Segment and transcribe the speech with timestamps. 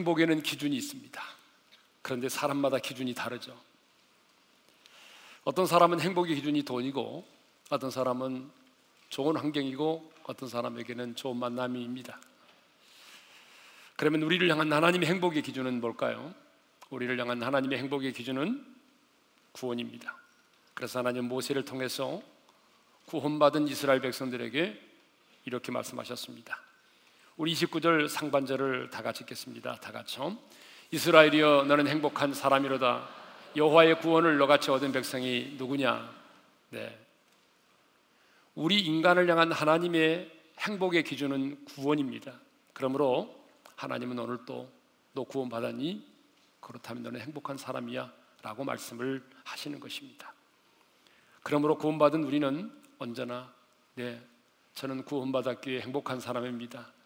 [0.00, 1.22] 행복에는 기준이 있습니다.
[2.02, 3.58] 그런데 사람마다 기준이 다르죠.
[5.44, 7.26] 어떤 사람은 행복의 기준이 돈이고
[7.70, 8.50] 어떤 사람은
[9.08, 12.18] 좋은 환경이고 어떤 사람에게는 좋은 만남입니다.
[13.96, 16.34] 그러면 우리를 향한 하나님의 행복의 기준은 뭘까요?
[16.88, 18.64] 우리를 향한 하나님의 행복의 기준은
[19.52, 20.16] 구원입니다.
[20.74, 22.22] 그래서 하나님 모세를 통해서
[23.06, 24.80] 구원받은 이스라엘 백성들에게
[25.44, 26.69] 이렇게 말씀하셨습니다.
[27.40, 29.76] 우리 29절 상반절을 다 같이 읽겠습니다.
[29.76, 30.36] 다 같이요.
[30.90, 33.08] 이스라엘이여 너는 행복한 사람이로다.
[33.56, 36.14] 여호와의 구원을 너같이 얻은 백성이 누구냐?
[36.68, 37.00] 네.
[38.54, 42.34] 우리 인간을 향한 하나님의 행복의 기준은 구원입니다.
[42.74, 43.34] 그러므로
[43.74, 44.70] 하나님은 오늘 또
[45.14, 46.06] 너 구원받았니?
[46.60, 48.12] 그렇다면 너는 행복한 사람이야.
[48.42, 50.34] 라고 말씀을 하시는 것입니다.
[51.42, 53.50] 그러므로 구원받은 우리는 언제나
[53.94, 54.20] 네,
[54.74, 56.99] 저는 구원받았기에 행복한 사람입니다.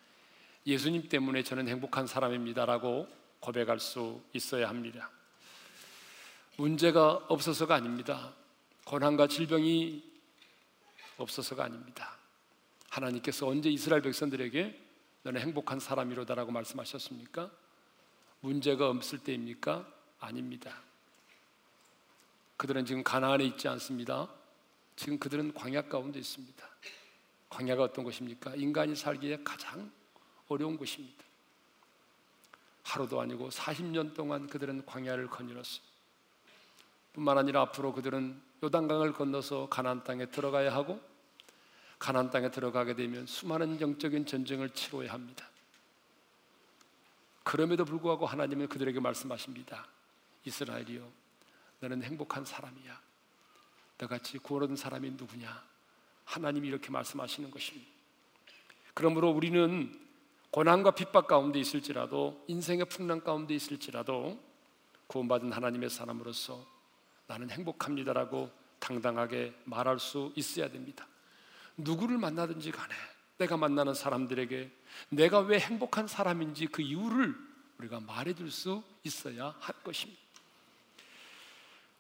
[0.66, 3.08] 예수님 때문에 저는 행복한 사람입니다라고
[3.40, 5.10] 고백할 수 있어야 합니다.
[6.56, 8.32] 문제가 없어서가 아닙니다.
[8.84, 10.02] 고난과 질병이
[11.18, 12.16] 없어서가 아닙니다.
[12.88, 14.80] 하나님께서 언제 이스라엘 백성들에게
[15.24, 17.50] 너는 행복한 사람이로다라고 말씀하셨습니까?
[18.40, 19.86] 문제가 없을 때입니까?
[20.20, 20.82] 아닙니다.
[22.56, 24.28] 그들은 지금 가나안에 있지 않습니다.
[24.96, 26.66] 지금 그들은 광야 가운데 있습니다.
[27.48, 28.54] 광야가 어떤 곳입니까?
[28.54, 29.90] 인간이 살기에 가장
[30.54, 31.24] 어려운 곳입니다.
[32.84, 35.84] 하루도 아니고 40년 동안 그들은 광야를 거닐었어요.
[37.12, 41.00] 뿐만 아니라 앞으로 그들은 요단강을 건너서 가나안 땅에 들어가야 하고
[41.98, 45.48] 가나안 땅에 들어가게 되면 수많은 영적인 전쟁을 치러야 합니다.
[47.42, 49.86] 그럼에도 불구하고 하나님은 그들에게 말씀하십니다.
[50.44, 51.06] 이스라엘이여,
[51.80, 53.00] 너는 행복한 사람이야.
[53.98, 55.62] 너같이 구원 얻은 사람이 누구냐?
[56.24, 57.88] 하나님이 이렇게 말씀하시는 것입니다.
[58.94, 60.03] 그러므로 우리는
[60.54, 64.38] 고난과 핍박 가운데 있을지라도 인생의 풍랑 가운데 있을지라도
[65.08, 66.64] 구원받은 하나님의 사람으로서
[67.26, 71.08] 나는 행복합니다라고 당당하게 말할 수 있어야 됩니다.
[71.76, 72.94] 누구를 만나든지 간에
[73.36, 74.70] 내가 만나는 사람들에게
[75.08, 77.34] 내가 왜 행복한 사람인지 그 이유를
[77.78, 80.22] 우리가 말해 줄 수 있어야 할 것입니다.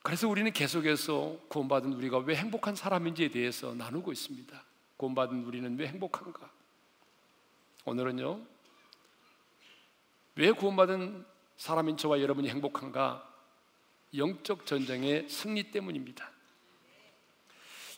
[0.00, 4.64] 그래서 우리는 계속해서 구원받은 우리가 왜 행복한 사람인지에 대해서 나누고 있습니다.
[4.96, 6.63] 구원받은 우리는 왜 행복한가?
[7.86, 8.40] 오늘은요,
[10.36, 11.24] 왜 구원받은
[11.58, 13.30] 사람인 저와 여러분이 행복한가?
[14.16, 16.30] 영적 전쟁의 승리 때문입니다.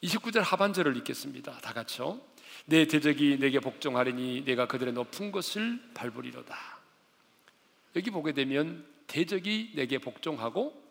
[0.03, 1.59] 29절 하반절을 읽겠습니다.
[1.59, 2.21] 다 같이요.
[2.65, 6.57] 내 대적이 내게 복종하리니 내가 그들의 높은 것을 밟으리로다.
[7.95, 10.83] 여기 보게 되면 대적이 내게 복종하고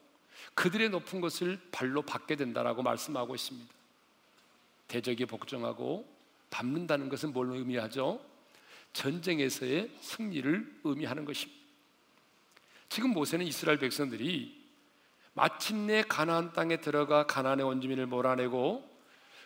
[0.54, 3.74] 그들의 높은 것을 발로 받게 된다라고 말씀하고 있습니다.
[4.88, 6.08] 대적이 복종하고
[6.50, 8.35] 밟는다는 것은 뭘 의미하죠?
[8.96, 11.62] 전쟁에서의 승리를 의미하는 것입니다.
[12.90, 14.66] 지금 모세는 이스라엘 백성들이
[15.34, 18.90] 마침내 가나안 땅에 들어가 가나안의 원주민을 몰아내고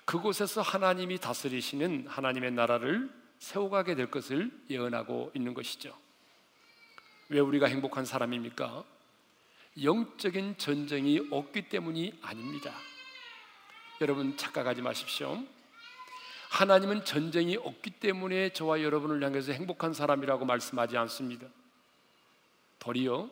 [0.06, 3.10] 그곳에서 하나님이 다스리시는 하나님의 나라를
[3.40, 5.98] 세워가게 될 것을 예언하고 있는 것이죠.
[7.30, 8.84] 왜 우리가 행복한 사람입니까?
[9.82, 12.74] 영적인 전쟁이 없기 때문이 아닙니다.
[14.02, 15.44] 여러분 착각하지 마십시오.
[16.50, 21.48] 하나님은 전쟁이 없기 때문에 저와 여러분을 향해서 행복한 사람이라고 말씀하지 않습니다.
[22.80, 23.30] 도리어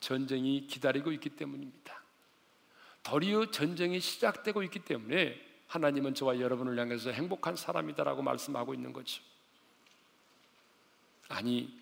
[0.00, 2.02] 전쟁이 기다리고 있기 때문입니다.
[3.02, 9.22] 도리어 전쟁이 시작되고 있기 때문에 하나님은 저와 여러분을 향해서 행복한 사람이다라고 말씀하고 있는 거죠.
[11.28, 11.72] 아니,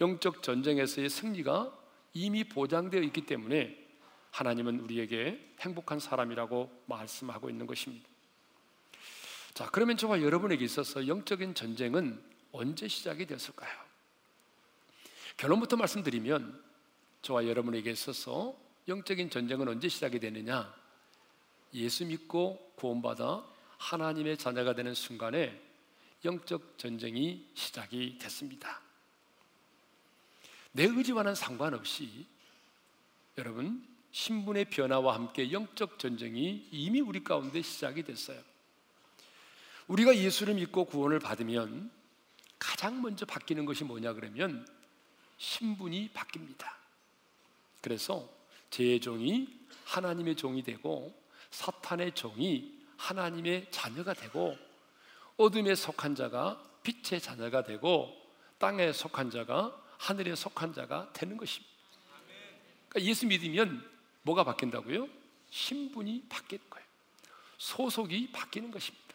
[0.00, 1.76] 영적 전쟁에서의 승리가
[2.14, 3.86] 이미 보장되어 있기 때문에
[4.30, 8.08] 하나님은 우리에게 행복한 사람이라고 말씀하고 있는 것입니다.
[9.58, 13.76] 자, 그러면 저와 여러분에게 있어서 영적인 전쟁은 언제 시작이 되었을까요?
[15.36, 16.62] 결론부터 말씀드리면
[17.22, 18.56] 저와 여러분에게 있어서
[18.86, 20.72] 영적인 전쟁은 언제 시작이 되느냐?
[21.74, 23.44] 예수 믿고 구원받아
[23.78, 25.60] 하나님의 자녀가 되는 순간에
[26.24, 28.80] 영적 전쟁이 시작이 됐습니다.
[30.70, 32.26] 내 의지와는 상관없이
[33.36, 38.40] 여러분 신분의 변화와 함께 영적 전쟁이 이미 우리 가운데 시작이 됐어요.
[39.88, 41.90] 우리가 예수를 믿고 구원을 받으면
[42.58, 44.66] 가장 먼저 바뀌는 것이 뭐냐 그러면
[45.38, 46.66] 신분이 바뀝니다.
[47.80, 48.28] 그래서
[48.70, 49.48] 제 종이
[49.84, 51.14] 하나님의 종이 되고
[51.50, 54.56] 사탄의 종이 하나님의 자녀가 되고
[55.36, 58.14] 어둠에 속한 자가 빛의 자녀가 되고
[58.58, 61.72] 땅에 속한 자가 하늘에 속한 자가 되는 것입니다.
[62.88, 63.88] 그러니까 예수 믿으면
[64.22, 65.08] 뭐가 바뀐다고요?
[65.50, 66.86] 신분이 바뀌는 거예요.
[67.56, 69.07] 소속이 바뀌는 것입니다.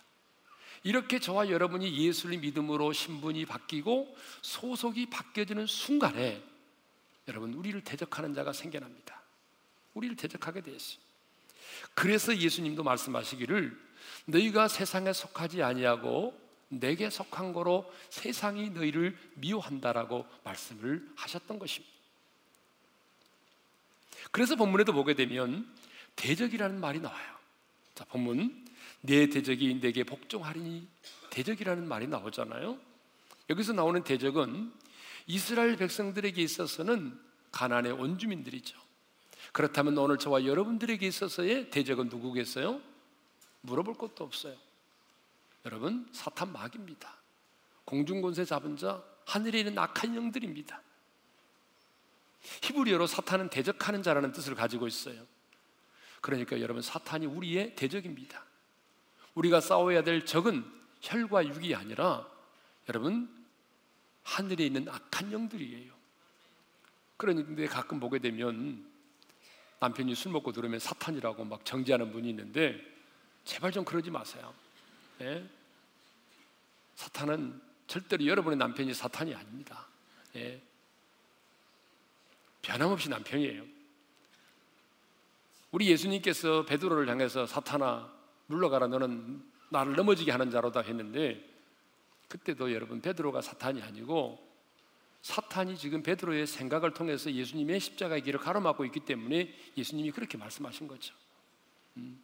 [0.84, 6.44] 이렇게 저와 여러분이 예수를 믿음으로 신분이 바뀌고 소속이 바뀌어지는 순간에
[7.30, 9.22] 여러분 우리를 대적하는 자가 생겨납니다.
[9.94, 11.00] 우리를 대적하게 되었어요.
[11.94, 13.80] 그래서 예수님도 말씀하시기를
[14.26, 16.38] 너희가 세상에 속하지 아니하고
[16.68, 21.94] 내게 속한 거로 세상이 너희를 미워한다라고 말씀을 하셨던 것입니다.
[24.32, 25.72] 그래서 본문에도 보게 되면
[26.16, 27.34] 대적이라는 말이 나와요.
[27.94, 28.63] 자, 본문
[29.06, 30.88] 내 대적이 내게 복종하리니
[31.30, 32.80] 대적이라는 말이 나오잖아요.
[33.50, 34.72] 여기서 나오는 대적은
[35.28, 37.20] 이스라엘 백성들에게 있어서는
[37.52, 38.80] 가난의 원주민들이죠.
[39.52, 42.82] 그렇다면 오늘 저와 여러분들에게 있어서의 대적은 누구겠어요?
[43.62, 44.56] 물어볼 것도 없어요.
[45.66, 47.14] 여러분, 사탄 마귀입니다.
[47.84, 50.82] 공중권세 잡은 자, 하늘에 있는 악한 영들입니다.
[52.64, 55.26] 히브리어로 사탄은 대적하는 자라는 뜻을 가지고 있어요.
[56.22, 58.46] 그러니까 여러분, 사탄이 우리의 대적입니다.
[59.36, 60.64] 우리가 싸워야 될 적은
[61.02, 62.28] 혈과 육이 아니라
[62.90, 63.30] 여러분,
[64.24, 65.94] 하늘에 있는 악한 영들이에요.
[67.18, 68.86] 그런데 가끔 보게 되면
[69.80, 72.80] 남편이 술 먹고 들으면 사탄이라고 막 정지하는 분이 있는데
[73.44, 74.54] 제발 좀 그러지 마세요.
[75.22, 75.46] 예?
[76.96, 79.88] 사탄은 절대로 여러분의 남편이 사탄이 아닙니다.
[80.36, 80.62] 예?
[82.62, 83.66] 변함없이 남편이에요.
[85.72, 88.13] 우리 예수님께서 베드로를 향해서 사탄아
[88.48, 91.44] 물러가라 너는 나를 넘어지게 하는 자로다 했는데
[92.28, 94.54] 그때도 여러분 베드로가 사탄이 아니고
[95.22, 101.16] 사탄이 지금 베드로의 생각을 통해서 예수님의 십자가의 길을 가로막고 있기 때문에 예수님이 그렇게 말씀하신 거죠.
[101.98, 102.22] 음.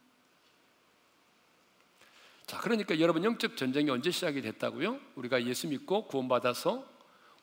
[2.46, 5.00] 자, 그러니까 여러분 영적 전쟁이 언제 시작이 됐다고요?
[5.16, 6.84] 우리가 예수 믿고 구원받아서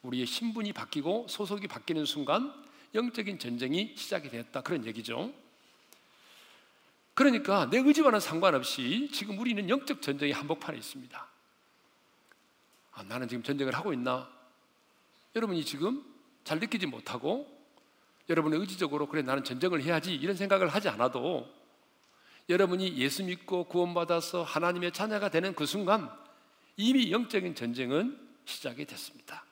[0.02, 2.52] 우리의 신분이 바뀌고 소속이 바뀌는 순간
[2.94, 5.32] 영적인 전쟁이 시작이 됐다 그런 얘기죠.
[7.16, 11.26] 그러니까 내 의지와는 상관없이 지금 우리는 영적 전쟁의 한복판에 있습니다.
[12.92, 14.28] 아, 나는 지금 전쟁을 하고 있나?
[15.34, 16.04] 여러분이 지금
[16.44, 17.50] 잘 느끼지 못하고
[18.28, 21.50] 여러분의 의지적으로 그래 나는 전쟁을 해야지 이런 생각을 하지 않아도
[22.50, 26.10] 여러분이 예수 믿고 구원받아서 하나님의 자녀가 되는 그 순간
[26.76, 29.42] 이미 영적인 전쟁은 시작이 됐습니다.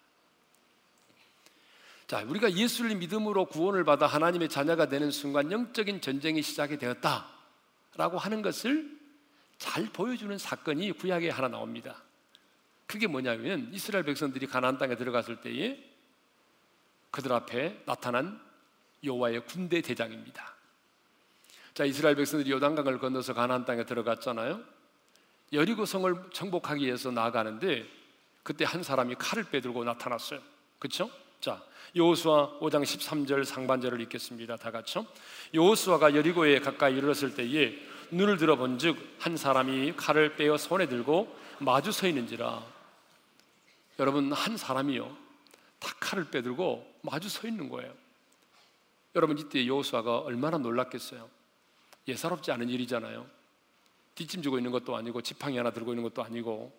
[2.06, 7.33] 자, 우리가 예수를 믿음으로 구원을 받아 하나님의 자녀가 되는 순간 영적인 전쟁이 시작이 되었다
[7.96, 8.98] 라고 하는 것을
[9.58, 12.02] 잘 보여주는 사건이 구약에 하나 나옵니다.
[12.86, 15.82] 그게 뭐냐면 이스라엘 백성들이 가나안 땅에 들어갔을 때에
[17.10, 18.40] 그들 앞에 나타난
[19.02, 20.54] 여호와의 군대 대장입니다.
[21.74, 24.62] 자, 이스라엘 백성들이 요단강을 건너서 가나안 땅에 들어갔잖아요.
[25.52, 27.86] 여리고 성을 정복하기 위해서 나아가는데
[28.42, 30.40] 그때 한 사람이 칼을 빼들고 나타났어요.
[30.78, 31.10] 그렇죠?
[31.44, 31.62] 자,
[31.94, 34.56] 여호수아 5장 13절 상반절을 읽겠습니다.
[34.56, 35.06] 다 같이요.
[35.52, 37.74] 여호수아가 여리고에 가까이 이르렀을 때에
[38.10, 42.64] 눈을 들어본즉 한 사람이 칼을 빼어 손에 들고 마주 서 있는지라
[43.98, 45.14] 여러분 한 사람이요
[45.80, 47.92] 다 칼을 빼들고 마주 서 있는 거예요.
[49.14, 51.28] 여러분 이때 여호수아가 얼마나 놀랐겠어요.
[52.08, 53.26] 예사롭지 않은 일이잖아요.
[54.14, 56.74] 뒷짐 지고 있는 것도 아니고 지팡이 하나 들고 있는 것도 아니고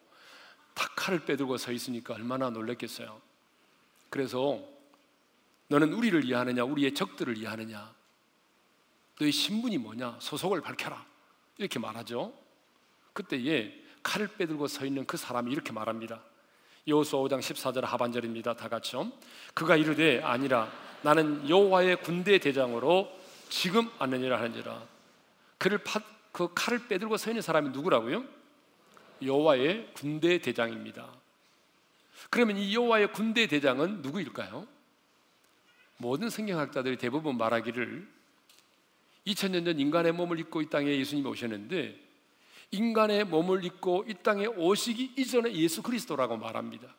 [0.73, 3.34] 다 칼을 빼들고 서 있으니까 얼마나 놀랐겠어요.
[4.15, 4.61] 그래서
[5.67, 7.93] 너는 우리를 이해하느냐 우리의 적들을 이해하느냐
[9.19, 11.05] 너의 신분이 뭐냐 소속을 밝혀라
[11.57, 12.31] 이렇게 말하죠.
[13.11, 16.23] 그때에 칼을 빼들고 서 있는 그 사람이 이렇게 말합니다.
[16.87, 18.55] 여호수아 5장 14절 하반절입니다.
[18.55, 19.11] 다 같이요.
[19.53, 23.11] 그가 이르되 아니라 나는 여호와의 군대 대장으로
[23.49, 24.81] 지금 안느니라 하는지라.
[25.57, 25.99] 그를 파,
[26.31, 28.23] 그 칼을 빼들고 서 있는 사람이 누구라고요?
[29.21, 31.24] 여호와의 군대 대장입니다.
[32.29, 34.67] 그러면 이 여호와의 군대 대장은 누구일까요?
[35.97, 38.07] 모든 성경학자들이 대부분 말하기를
[39.27, 41.99] 2000년 전 인간의 몸을 입고 이 땅에 예수님이 오셨는데
[42.71, 46.93] 인간의 몸을 입고 이 땅에 오시기 이전에 예수 그리스도라고 말합니다.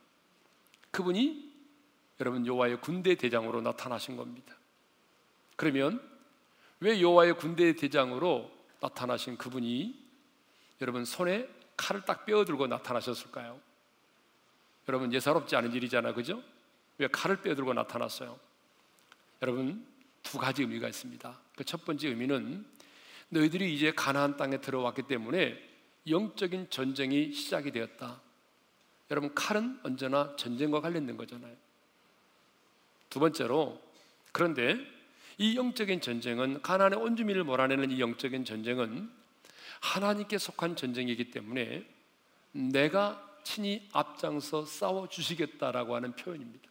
[0.91, 1.53] 그분이
[2.21, 4.57] 여러분 여호와의 군대 대장으로 나타나신 겁니다.
[5.57, 6.01] 그러면
[6.81, 10.07] 왜 여호와의 군대 대장으로 나타나신 그분이
[10.81, 13.61] 여러분 손에 칼을 딱 빼어들고 나타나셨을까요?
[14.89, 16.43] 여러분 예사롭지 않은 일이잖아, 그죠?
[16.99, 18.39] 왜 칼을 빼어들고 나타났어요?
[19.43, 19.87] 여러분
[20.23, 21.39] 두 가지 의미가 있습니다.
[21.57, 22.65] 그 첫 번째 의미는
[23.29, 25.59] 너희들이 이제 가나안 땅에 들어왔기 때문에
[26.09, 28.21] 영적인 전쟁이 시작이 되었다.
[29.11, 31.55] 여러분 칼은 언제나 전쟁과 관련된 거잖아요.
[33.11, 33.81] 두 번째로
[34.33, 34.79] 그런데
[35.39, 39.11] 이 영적인 전쟁은 가나안의 온주민을 몰아내는 이 영적인 전쟁은
[39.81, 41.85] 하나님께 속한 전쟁이기 때문에
[42.53, 46.69] 내가 친히 앞장서 싸워 주시겠다라고 하는 표현입니다.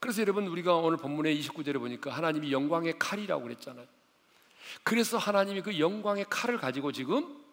[0.00, 3.86] 그래서 여러분 우리가 오늘 본문의 29절에 보니까 하나님이 영광의 칼이라고 그랬잖아요.
[4.82, 7.44] 그래서 하나님이 그 영광의 칼을 가지고 지금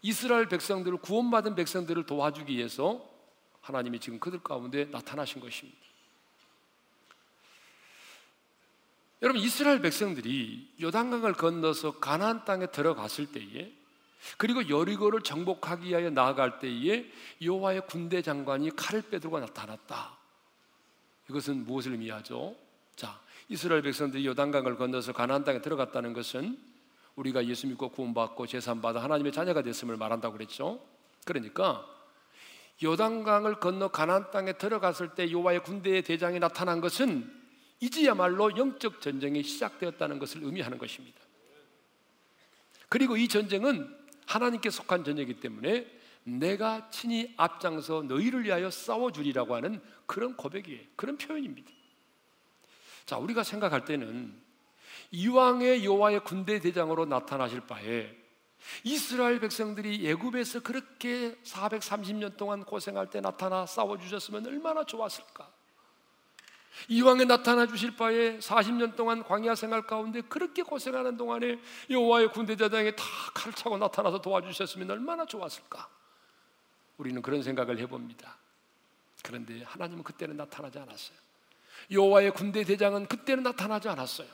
[0.00, 3.06] 이스라엘 백성들을 구원받은 백성들을 도와주기 위해서
[3.60, 5.78] 하나님이 지금 그들 가운데 나타나신 것입니다.
[9.20, 13.72] 여러분 이스라엘 백성들이 요단강을 건너서 가나안 땅에 들어갔을 때에
[14.38, 17.06] 그리고 여리고를 정복하기 위하여 나아갈 때에
[17.42, 20.16] 여호와의 군대 장관이 칼을 빼들고 나타났다.
[21.28, 22.56] 이것은 무엇을 의미하죠?
[22.94, 26.58] 자, 이스라엘 백성들이 요단강을 건너서 가나안 땅에 들어갔다는 것은
[27.16, 30.80] 우리가 예수 믿고 구원받고 재산 받아 하나님의 자녀가 됐음을 말한다고 그랬죠.
[31.24, 31.86] 그러니까
[32.82, 37.32] 요단강을 건너 가나안 땅에 들어갔을 때 여호와의 군대의 대장이 나타난 것은
[37.80, 41.20] 이제야말로 영적 전쟁이 시작되었다는 것을 의미하는 것입니다.
[42.88, 45.86] 그리고 이 전쟁은 하나님께 속한 전쟁이기 때문에
[46.24, 50.80] 내가 친히 앞장서 너희를 위하여 싸워주리라고 하는 그런 고백이에요.
[50.96, 51.70] 그런 표현입니다.
[53.06, 54.36] 자, 우리가 생각할 때는
[55.12, 58.14] 이왕의 여호와의 군대 대장으로 나타나실 바에
[58.82, 65.55] 이스라엘 백성들이 예굽에서 그렇게 430년 동안 고생할 때 나타나 싸워 주셨으면 얼마나 좋았을까?
[66.88, 71.58] 이왕에 나타나 주실 바에 40년 동안 광야 생활 가운데 그렇게 고생하는 동안에
[71.90, 75.88] 여호와의 군대 대장이 다칼 차고 나타나서 도와주셨으면 얼마나 좋았을까?
[76.98, 78.36] 우리는 그런 생각을 해봅니다.
[79.22, 81.18] 그런데 하나님은 그때는 나타나지 않았어요.
[81.90, 84.28] 여호와의 군대 대장은 그때는 나타나지 않았어요.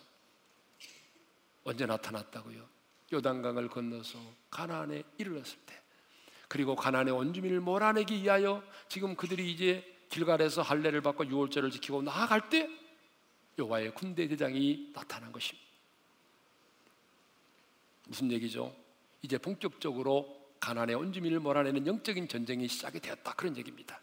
[1.65, 2.67] 언제 나타났다고요?
[3.13, 4.19] 요단강을 건너서
[4.51, 5.81] 가나안에 이르렀을 때.
[6.49, 12.69] 그리고 가나안의 원주민을 몰아내기 위하여 지금 그들이 이제 길갈에서 할례를 받고 유월절을 지키고 나아갈 때
[13.59, 15.66] 여호와의 군대 대장이 나타난 것입니다.
[18.07, 18.75] 무슨 얘기죠?
[19.23, 24.00] 이제 본격적으로 가나안의 원주민을 몰아내는 영적인 전쟁이 시작이 되었다 그런 얘기입니다.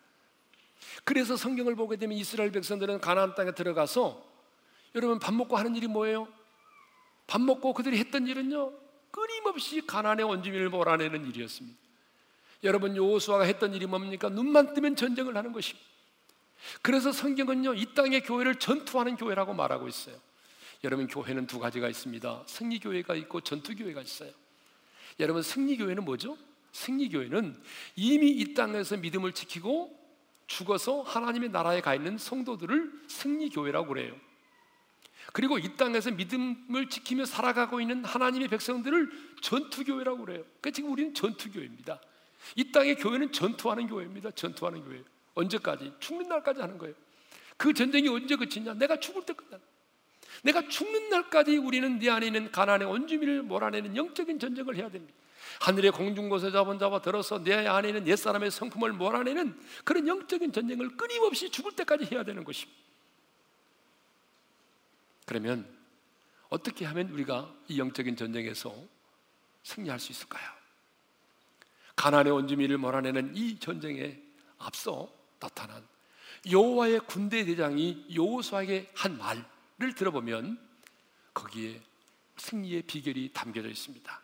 [1.04, 4.26] 그래서 성경을 보게 되면 이스라엘 백성들은 가나안 땅에 들어가서
[4.96, 6.28] 여러분 밥 먹고 하는 일이 뭐예요?
[7.28, 8.74] 밥 먹고 그들이 했던 일은요
[9.12, 11.78] 끊임없이 가나안의 원주민을 몰아내는 일이었습니다.
[12.64, 14.30] 여러분 여호수아가 했던 일이 뭡니까?
[14.30, 15.90] 눈만 뜨면 전쟁을 하는 것입니다.
[16.82, 20.16] 그래서 성경은요 이 땅의 교회를 전투하는 교회라고 말하고 있어요.
[20.84, 22.44] 여러분 교회는 두 가지가 있습니다.
[22.48, 24.32] 승리 교회가 있고 전투 교회가 있어요.
[25.20, 26.38] 여러분 승리 교회는 뭐죠?
[26.72, 27.62] 승리 교회는
[27.96, 29.98] 이미 이 땅에서 믿음을 지키고
[30.48, 34.16] 죽어서 하나님의 나라에 가 있는 성도들을 승리 교회라고 그래요.
[35.34, 39.12] 그리고 이 땅에서 믿음을 지키며 살아가고 있는 하나님의 백성들을
[39.42, 40.44] 전투 교회라고 그래요.
[40.60, 42.02] 그러니까 지금 우리는 전투 교회입니다.
[42.56, 44.32] 이 땅의 교회는 전투하는 교회입니다.
[44.32, 45.04] 전투하는 교회.
[45.40, 45.94] 언제까지?
[46.00, 46.94] 죽는 날까지 하는 거예요.
[47.58, 48.74] 그 전쟁이 언제 그치냐?
[48.76, 49.60] 내가 죽을 때 끝나.
[50.44, 55.14] 내가 죽는 날까지 우리는 네 안에 있는 가난의 원주민을 몰아내는 영적인 전쟁을 해야 됩니다.
[55.62, 61.50] 하늘의 공중곳에 잡은 자와 들어서 내 안에 있는 옛사람의 성품을 몰아내는 그런 영적인 전쟁을 끊임없이
[61.50, 62.80] 죽을 때까지 해야 되는 것입니다.
[65.26, 65.68] 그러면
[66.50, 68.74] 어떻게 하면 우리가 이 영적인 전쟁에서
[69.64, 70.50] 승리할 수 있을까요?
[71.96, 74.18] 가난의 원주민을 몰아내는 이 전쟁에
[74.58, 75.86] 앞서 나타난
[76.50, 80.60] 여호와의 군대 대장이 여호수아에게 한 말을 들어보면
[81.34, 81.82] 거기에
[82.38, 84.22] 승리의 비결이 담겨져 있습니다.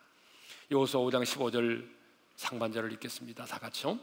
[0.70, 1.88] 여호수아 5장 15절
[2.36, 3.44] 상반절을 읽겠습니다.
[3.44, 3.98] 다 같이요.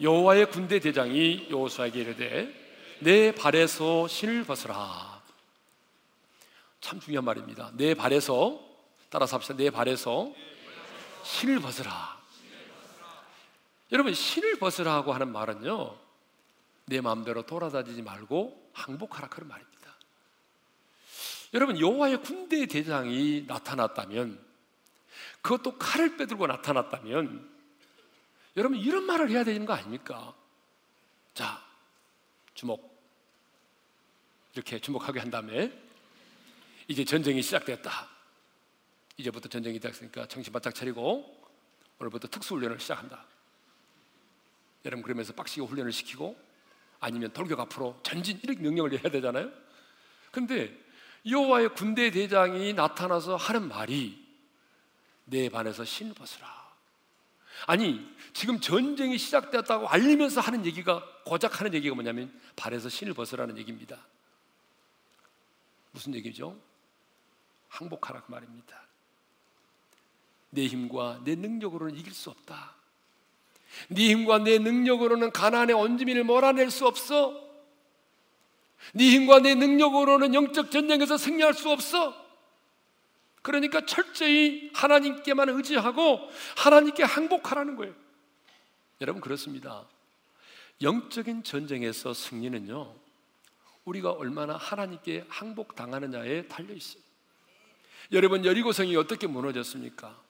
[0.00, 2.68] 여호와의 군대 대장이 여호수아에게 이르되
[3.00, 5.22] 내 발에서 신을 벗으라.
[6.80, 7.72] 참 중요한 말입니다.
[7.74, 8.60] 내 발에서
[9.10, 9.56] 따라서 합시다.
[9.56, 10.32] 내 발에서
[11.24, 12.18] 신을 벗으라.
[13.90, 16.07] 여러분 신을 벗으라고 하는 말은요.
[16.88, 19.78] 내 마음대로 돌아다니지 말고 항복하라 그런 말입니다.
[21.54, 24.42] 여러분 여호와의 군대 대장이 나타났다면
[25.42, 27.48] 그것도 칼을 빼들고 나타났다면
[28.56, 30.34] 여러분 이런 말을 해야 되는 거 아닙니까?
[31.34, 31.62] 자,
[32.54, 32.98] 주목.
[34.54, 35.72] 이렇게 주목하게 한 다음에
[36.88, 38.08] 이제 전쟁이 시작됐다.
[39.18, 41.36] 이제부터 전쟁이 됐으니까 정신 바짝 차리고
[41.98, 43.24] 오늘부터 특수 훈련을 시작한다.
[44.84, 46.47] 여러분 그러면서 빡시게 훈련을 시키고
[47.00, 49.50] 아니면 돌격 앞으로 전진 이렇게 명령을 해야 되잖아요.
[50.30, 50.76] 근데
[51.26, 54.26] 여호와의 군대 대장이 나타나서 하는 말이
[55.24, 56.58] 내 반에서 신을 벗으라.
[57.66, 63.98] 아니 지금 전쟁이 시작되었다고 알리면서 하는 얘기가 고작 하는 얘기가 뭐냐면 발에서 신을 벗으라는 얘기입니다.
[65.90, 66.58] 무슨 얘기죠?
[67.68, 68.80] 항복하라 그 말입니다.
[70.50, 72.77] 내 힘과 내 능력으로는 이길 수 없다.
[73.88, 77.48] 네 힘과 내 능력으로는 가난의 원주민을 몰아낼 수 없어.
[78.94, 82.14] 네 힘과 내 능력으로는 영적 전쟁에서 승리할 수 없어.
[83.42, 86.20] 그러니까 철저히 하나님께만 의지하고
[86.56, 87.94] 하나님께 항복하라는 거예요.
[89.00, 89.86] 여러분 그렇습니다.
[90.82, 92.94] 영적인 전쟁에서 승리는요.
[93.84, 97.02] 우리가 얼마나 하나님께 항복당하느냐에 달려 있어요.
[98.12, 100.27] 여러분 여리고성이 어떻게 무너졌습니까?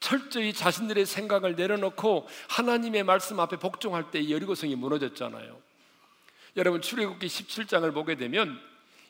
[0.00, 5.60] 철저히 자신들의 생각을 내려놓고 하나님의 말씀 앞에 복종할 때 여리고성이 무너졌잖아요.
[6.56, 8.60] 여러분 출애굽기 17장을 보게 되면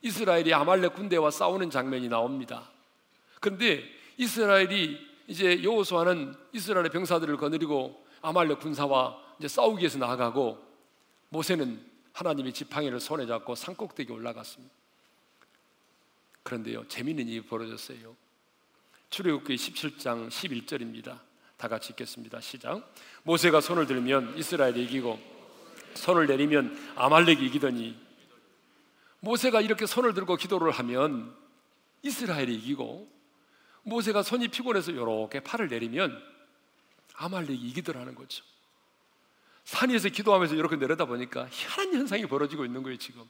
[0.02, 2.70] 이스라엘이 아말렉 군대와 싸우는 장면이 나옵니다.
[3.40, 3.84] 그런데
[4.16, 10.62] 이스라엘이 이제 여호수아는 이스라엘의 병사들을 거느리고 아말렉 군사와 이제 싸우기 위해서 나아가고
[11.30, 14.72] 모세는 하나님의 지팡이를 손에 잡고 산꼭대기 올라갔습니다.
[16.42, 18.14] 그런데요, 재미있는 일이 벌어졌어요.
[19.14, 21.20] 출애굽기 17장 11절입니다.
[21.56, 22.40] 다 같이 읽겠습니다.
[22.40, 22.92] 시작.
[23.22, 25.20] 모세가 손을 들면 이스라엘이 이기고
[25.94, 27.96] 손을 내리면 아말렉이 이기더니
[29.20, 31.32] 모세가 이렇게 손을 들고 기도를 하면
[32.02, 33.08] 이스라엘이 이기고
[33.84, 36.20] 모세가 손이 피곤해서 이렇게 팔을 내리면
[37.14, 38.44] 아말렉이 이기더라는 거죠.
[39.62, 43.22] 산 위에서 기도하면서 이렇게 내려다 보니까 희한한 현상이 벌어지고 있는 거예요, 지금.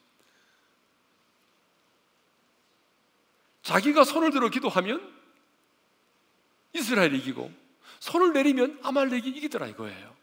[3.60, 5.23] 자기가 손을 들어 기도하면
[6.74, 7.52] 이스라엘이 이기고
[8.00, 10.14] 손을 내리면 아말렉이 이기더라 이거예요.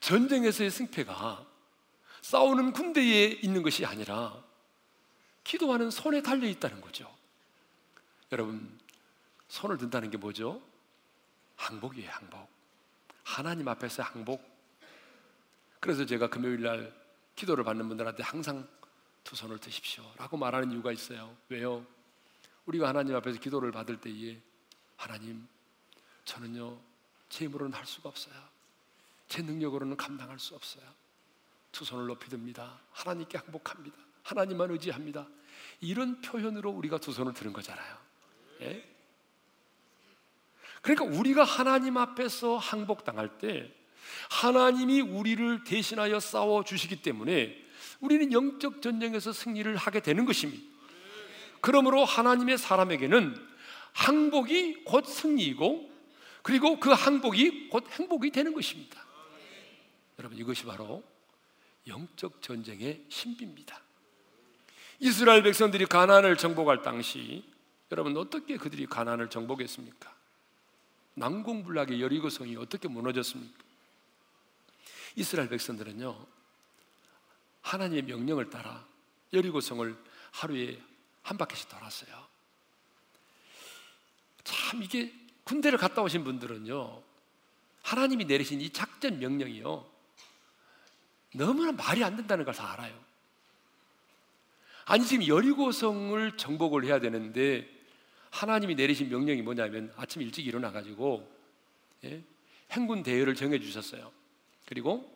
[0.00, 1.46] 전쟁에서의 승패가
[2.22, 4.42] 싸우는 군대에 있는 것이 아니라
[5.44, 7.14] 기도하는 손에 달려 있다는 거죠.
[8.32, 8.78] 여러분,
[9.48, 10.60] 손을 든다는 게 뭐죠?
[11.56, 12.48] 항복이에요, 항복.
[13.22, 14.42] 하나님 앞에서 항복.
[15.78, 16.92] 그래서 제가 금요일 날
[17.36, 18.68] 기도를 받는 분들한테 항상
[19.22, 20.04] 두 손을 드십시오.
[20.16, 21.36] 라고 말하는 이유가 있어요.
[21.48, 21.86] 왜요?
[22.66, 24.40] 우리가 하나님 앞에서 기도를 받을 때에
[24.96, 25.46] 하나님,
[26.24, 26.78] 저는요,
[27.28, 28.34] 제 힘으로는 할 수가 없어요.
[29.28, 30.84] 제 능력으로는 감당할 수 없어요.
[31.72, 32.80] 두 손을 높이 듭니다.
[32.92, 33.96] 하나님께 항복합니다.
[34.22, 35.26] 하나님만 의지합니다.
[35.80, 37.96] 이런 표현으로 우리가 두 손을 드는 거잖아요.
[38.62, 38.96] 예?
[40.80, 43.72] 그러니까 우리가 하나님 앞에서 항복당할 때
[44.30, 47.64] 하나님이 우리를 대신하여 싸워 주시기 때문에
[48.00, 50.64] 우리는 영적 전쟁에서 승리를 하게 되는 것입니다.
[51.60, 53.55] 그러므로 하나님의 사람에게는
[53.96, 55.90] 항복이 곧 승리이고
[56.42, 59.04] 그리고 그 항복이 곧 행복이 되는 것입니다.
[60.18, 61.02] 여러분 이것이 바로
[61.86, 63.80] 영적 전쟁의 신비입니다.
[65.00, 67.42] 이스라엘 백성들이 가나안을 정복할 당시
[67.90, 70.14] 여러분 어떻게 그들이 가나안을 정복했습니까?
[71.14, 73.64] 난공불락의 여리고 성이 어떻게 무너졌습니까?
[75.16, 76.26] 이스라엘 백성들은요
[77.62, 78.86] 하나님의 명령을 따라
[79.32, 79.96] 여리고 성을
[80.32, 80.80] 하루에
[81.22, 82.35] 한 바퀴씩 돌았어요.
[84.46, 85.12] 참 이게
[85.44, 87.02] 군대를 갔다 오신 분들은요
[87.82, 89.86] 하나님이 내리신 이 작전 명령이요
[91.34, 92.98] 너무나 말이 안 된다는 걸 다 알아요.
[94.86, 97.68] 아니 지금 여리고성을 정복을 해야 되는데
[98.30, 101.28] 하나님이 내리신 명령이 뭐냐면 아침 일찍 일어나 가지고
[102.04, 102.22] 예?
[102.70, 104.12] 행군 대회를 정해 주셨어요.
[104.66, 105.12] 그리고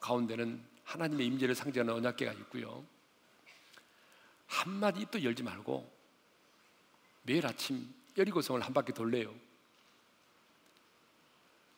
[0.00, 2.84] 가운데는 하나님의 임재를 상징하는 언약궤가 있고요.
[4.46, 5.92] 한마디 입도 열지 말고
[7.22, 9.34] 매일 아침 여리고성을 한 바퀴 돌래요.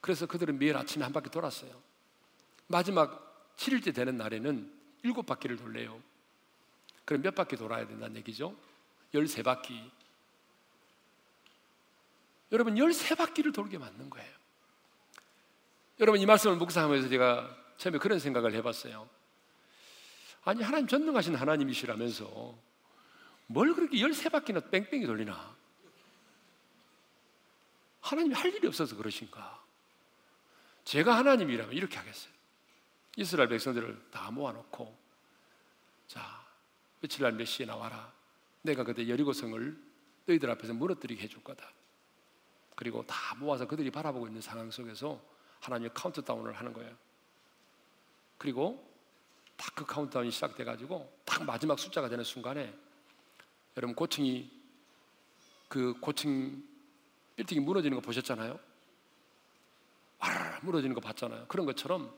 [0.01, 1.71] 그래서 그들은 매일 아침에 한 바퀴 돌았어요.
[2.69, 4.73] 마지막 7일째 되는 날에는
[5.03, 6.01] 일곱 바퀴를 돌래요.
[7.05, 8.55] 그럼 몇 바퀴 돌아야 된다는 얘기죠?
[9.15, 9.91] 13바퀴.
[12.53, 14.39] 여러분 13바퀴를 돌게 맞는 거예요.
[16.01, 19.09] 여러분 이 말씀을 묵상하면서 제가 처음에 그런 생각을 해봤어요.
[20.45, 22.57] 아니 하나님 전능하신 하나님이시라면서
[23.47, 25.58] 뭘 그렇게 13바퀴나 뺑뺑이 돌리나?
[28.01, 29.65] 하나님이 할 일이 없어서 그러신가?
[30.85, 32.33] 제가 하나님이라면 이렇게 하겠어요.
[33.17, 34.97] 이스라엘 백성들을 다 모아놓고
[36.07, 36.47] 자
[37.01, 38.13] 며칠 날 몇 시에 나와라.
[38.63, 39.89] 내가 그때 여리고성을
[40.27, 41.71] 너희들 앞에서 무너뜨리게 해줄 거다.
[42.75, 45.21] 그리고 다 모아서 그들이 바라보고 있는 상황 속에서
[45.61, 46.97] 하나님의 카운트다운을 하는 거예요.
[48.39, 48.87] 그리고
[49.57, 52.73] 딱 그 카운트다운이 시작돼 가지고 딱 마지막 숫자가 되는 순간에
[53.77, 54.51] 여러분 고층이
[55.69, 56.63] 그 고층
[57.39, 58.59] 빌딩이 무너지는 거 보셨잖아요.
[60.19, 61.47] 와르르 무너지는 거 봤잖아요.
[61.47, 62.13] 그런 것처럼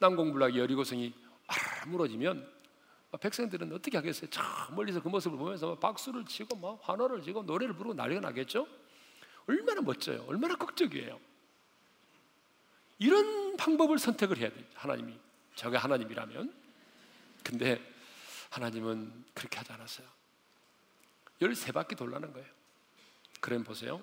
[0.00, 1.14] 난공불락 여리고성이
[1.46, 2.52] 와르르 무너지면
[3.20, 4.28] 백성들은 어떻게 하겠어요?
[4.30, 8.66] 저 멀리서 그 모습을 보면서 박수를 치고 막 환호를 치고 노래를 부르고 난리가 나겠죠?
[9.46, 10.24] 얼마나 멋져요.
[10.26, 11.20] 얼마나 극적이에요.
[12.98, 14.64] 이런 방법을 선택을 해야 돼요.
[14.74, 15.16] 하나님이.
[15.54, 16.54] 저게 하나님이라면.
[17.44, 17.80] 근데
[18.50, 20.06] 하나님은 그렇게 하지 않았어요.
[21.40, 22.48] 13바퀴 돌라는 거예요.
[23.40, 24.02] 그럼 보세요.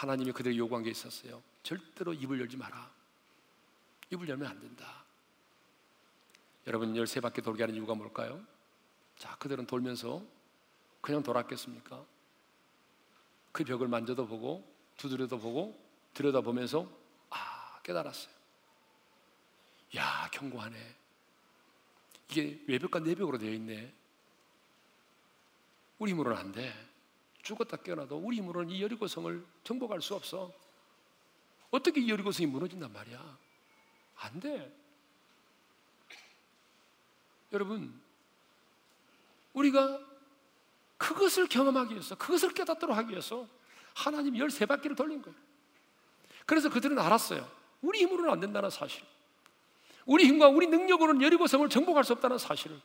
[0.00, 1.42] 하나님이 그들에게 요구한 게 있었어요.
[1.62, 2.90] 절대로 입을 열지 마라.
[4.08, 5.04] 입을 열면 안 된다.
[6.66, 8.42] 여러분 13바퀴 돌게 하는 이유가 뭘까요?
[9.18, 10.24] 자, 그들은 돌면서
[11.02, 12.02] 그냥 돌았겠습니까?
[13.52, 15.78] 그 벽을 만져도 보고 두드려도 보고
[16.14, 16.90] 들여다 보면서
[17.28, 18.34] 아, 깨달았어요.
[19.96, 20.96] 야, 견고하네.
[22.30, 23.92] 이게 외벽과 내벽으로 되어 있네.
[25.98, 26.89] 우리 힘으로는 안 돼.
[27.42, 30.52] 죽었다 깨어나도 우리 힘으로는 이 여리고성을 정복할 수 없어.
[31.70, 33.38] 어떻게 이 여리고성이 무너진단 말이야?
[34.16, 34.72] 안 돼.
[37.52, 38.00] 여러분,
[39.54, 40.00] 우리가
[40.98, 43.48] 그것을 경험하기 위해서, 그것을 깨닫도록 하기 위해서
[43.94, 45.36] 하나님 13바퀴를 돌린 거예요.
[46.46, 47.48] 그래서 그들은 알았어요.
[47.82, 49.02] 우리 힘으로는 안 된다는 사실.
[50.04, 52.80] 우리 힘과 우리 능력으로는 여리고성을 정복할 수 없다는 사실을.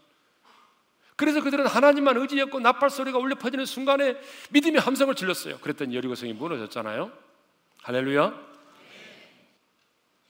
[1.16, 4.20] 그래서 그들은 하나님만 의지했고 나팔 소리가 울려 퍼지는 순간에
[4.52, 5.60] 믿음의 함성을 질렀어요.
[5.60, 7.12] 그랬더니 여리고성이 무너졌잖아요.
[7.84, 8.56] 할렐루야.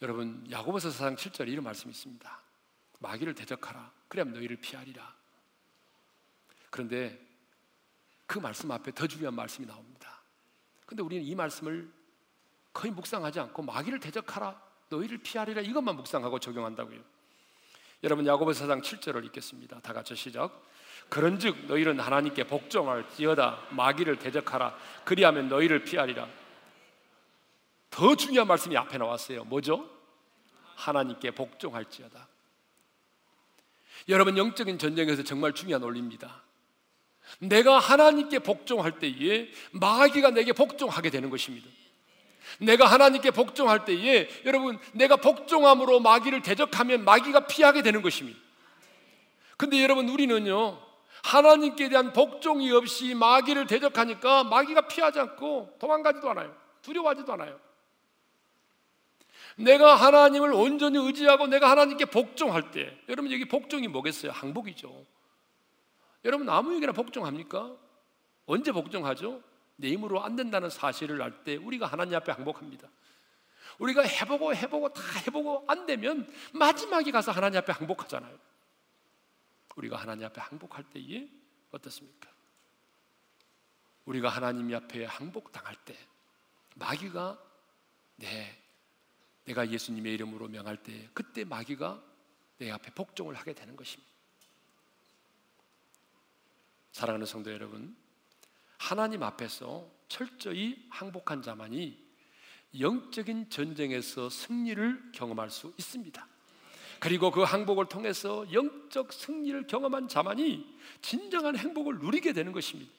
[0.01, 2.39] 여러분 야고보서 4장 7절에 이런 말씀이 있습니다.
[2.99, 3.91] 마귀를 대적하라.
[4.07, 5.15] 그래야 너희를 피하리라.
[6.69, 7.19] 그런데
[8.27, 10.21] 그 말씀 앞에 더 중요한 말씀이 나옵니다.
[10.85, 11.89] 근데 우리는 이 말씀을
[12.73, 14.61] 거의 묵상하지 않고 마귀를 대적하라.
[14.89, 17.01] 너희를 피하리라 이것만 묵상하고 적용한다고요.
[18.03, 19.79] 여러분 야고보서 4장 7절을 읽겠습니다.
[19.79, 20.61] 다 같이 시작.
[21.09, 24.75] 그런즉 너희는 하나님께 복종할지어다 마귀를 대적하라.
[25.03, 26.27] 그리하면 너희를 피하리라.
[27.89, 29.45] 더 중요한 말씀이 앞에 나왔어요.
[29.45, 29.89] 뭐죠?
[30.75, 32.27] 하나님께 복종할지어다.
[34.09, 36.43] 여러분 영적인 전쟁에서 정말 중요한 원리입니다.
[37.39, 41.67] 내가 하나님께 복종할 때에 마귀가 내게 복종하게 되는 것입니다.
[42.59, 48.39] 내가 하나님께 복종할 때에 여러분 내가 복종함으로 마귀를 대적하면 마귀가 피하게 되는 것입니다.
[49.57, 50.84] 근데 여러분 우리는요
[51.25, 56.55] 하나님께 대한 복종이 없이 마귀를 대적하니까 마귀가 피하지 않고 도망가지도 않아요.
[56.83, 57.59] 두려워하지도 않아요.
[59.55, 64.31] 내가 하나님을 온전히 의지하고 내가 하나님께 복종할 때 여러분 여기 복종이 뭐겠어요?
[64.33, 65.03] 항복이죠.
[66.25, 67.71] 여러분 아무에게나 복종합니까?
[68.45, 69.41] 언제 복종하죠?
[69.77, 72.87] 내 힘으로 안 된다는 사실을 알 때 우리가 하나님 앞에 항복합니다.
[73.79, 78.37] 우리가 해보고 해보고 다 해보고 안 되면 마지막에 가서 하나님 앞에 항복하잖아요.
[79.75, 81.29] 우리가 하나님 앞에 항복할 때에
[81.71, 82.29] 어떻습니까?
[84.05, 85.97] 우리가 하나님 앞에 항복당할 때
[86.75, 87.41] 마귀가
[88.17, 88.61] 네,
[89.45, 92.01] 내가 예수님의 이름으로 명할 때 그때 마귀가
[92.57, 94.11] 내 앞에 복종을 하게 되는 것입니다.
[96.91, 97.95] 사랑하는 성도 여러분,
[98.77, 102.05] 하나님 앞에서 철저히 항복한 자만이
[102.79, 106.34] 영적인 전쟁에서 승리를 경험할 수 있습니다.
[106.99, 112.91] 그리고 그 항복을 통해서 영적 승리를 경험한 자만이 진정한 행복을 누리게 되는 것입니다.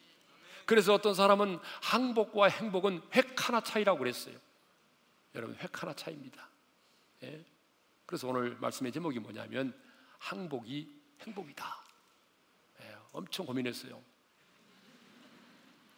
[0.65, 4.35] 그래서 어떤 사람은 항복과 행복은 획 하나 차이라고 그랬어요.
[5.35, 6.49] 여러분, 획 하나 차이입니다.
[7.23, 7.45] 예?
[8.05, 9.73] 그래서 오늘 말씀의 제목이 뭐냐면
[10.19, 10.89] 항복이
[11.21, 11.83] 행복이다.
[12.81, 14.01] 예, 엄청 고민했어요.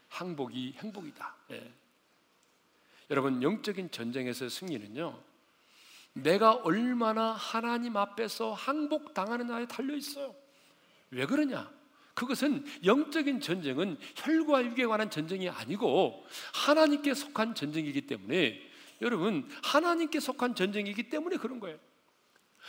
[0.09, 1.35] 항복이 행복이다.
[1.51, 1.73] 예.
[3.11, 5.28] 여러분 영적인 전쟁에서 승리는요.
[6.13, 10.35] 내가 얼마나 하나님 앞에서 항복 당하느냐에 달려 있어요.
[11.11, 11.69] 왜 그러냐?
[12.13, 18.59] 그것은 영적인 전쟁은 혈과 육에 관한 전쟁이 아니고 하나님께 속한 전쟁이기 때문에
[19.01, 21.77] 여러분 하나님께 속한 전쟁이기 때문에 그런 거예요.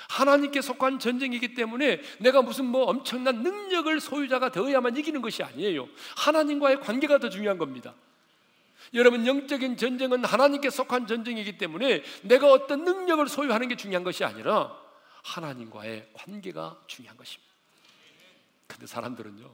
[0.09, 5.88] 하나님께 속한 전쟁이기 때문에 내가 무슨 뭐 엄청난 능력을 소유자가 되어야만 이기는 것이 아니에요.
[6.16, 7.94] 하나님과의 관계가 더 중요한 겁니다.
[8.94, 14.76] 여러분 영적인 전쟁은 하나님께 속한 전쟁이기 때문에 내가 어떤 능력을 소유하는 게 중요한 것이 아니라
[15.22, 17.53] 하나님과의 관계가 중요한 것입니다.
[18.66, 19.50] 근데 사람들은요.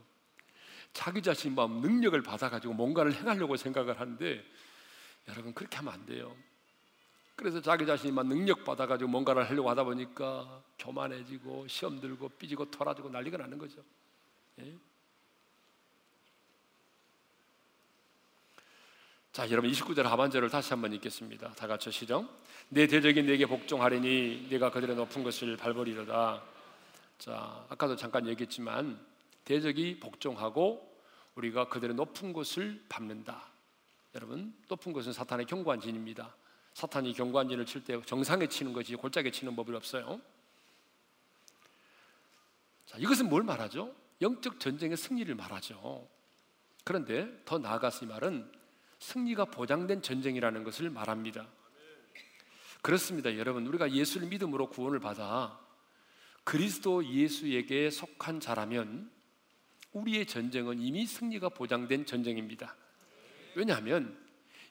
[0.92, 4.42] 자기 자신이 능력을 받아 가지고 뭔가를 행하려고 생각을 하는데
[5.28, 6.34] 여러분 그렇게 하면 안 돼요.
[7.34, 13.10] 그래서 자기 자신이 막 능력 받아가지고 뭔가를 하려고 하다 보니까 교만해지고 시험 들고 삐지고 털어지고
[13.10, 13.82] 난리가 나는 거죠.
[14.60, 14.74] 예?
[19.36, 21.50] 자, 여러분 29절 하반절을 다시 한번 읽겠습니다.
[21.50, 22.26] 다 같이 시정.
[22.70, 26.42] 내 대적이 내게 복종하리니 네가 그들의 높은 것을 밟으리로다.
[27.18, 28.98] 자, 아까도 잠깐 얘기했지만
[29.44, 30.90] 대적이 복종하고
[31.34, 33.46] 우리가 그들의 높은 곳을 밟는다.
[34.14, 36.34] 여러분, 높은 곳은 사탄의 경고한 진입니다.
[36.72, 40.18] 사탄이 경관진을 칠 때 정상에 치는 것이 골짜기에 치는 법이 없어요.
[42.86, 43.94] 자, 이것은 뭘 말하죠?
[44.22, 46.08] 영적 전쟁의 승리를 말하죠.
[46.84, 48.55] 그런데 더 나아가서 이 말은
[48.98, 51.46] 승리가 보장된 전쟁이라는 것을 말합니다.
[52.82, 53.66] 그렇습니다, 여러분.
[53.66, 55.58] 우리가 예수를 믿음으로 구원을 받아
[56.44, 59.10] 그리스도 예수에게 속한 자라면
[59.92, 62.76] 우리의 전쟁은 이미 승리가 보장된 전쟁입니다.
[63.54, 64.16] 왜냐하면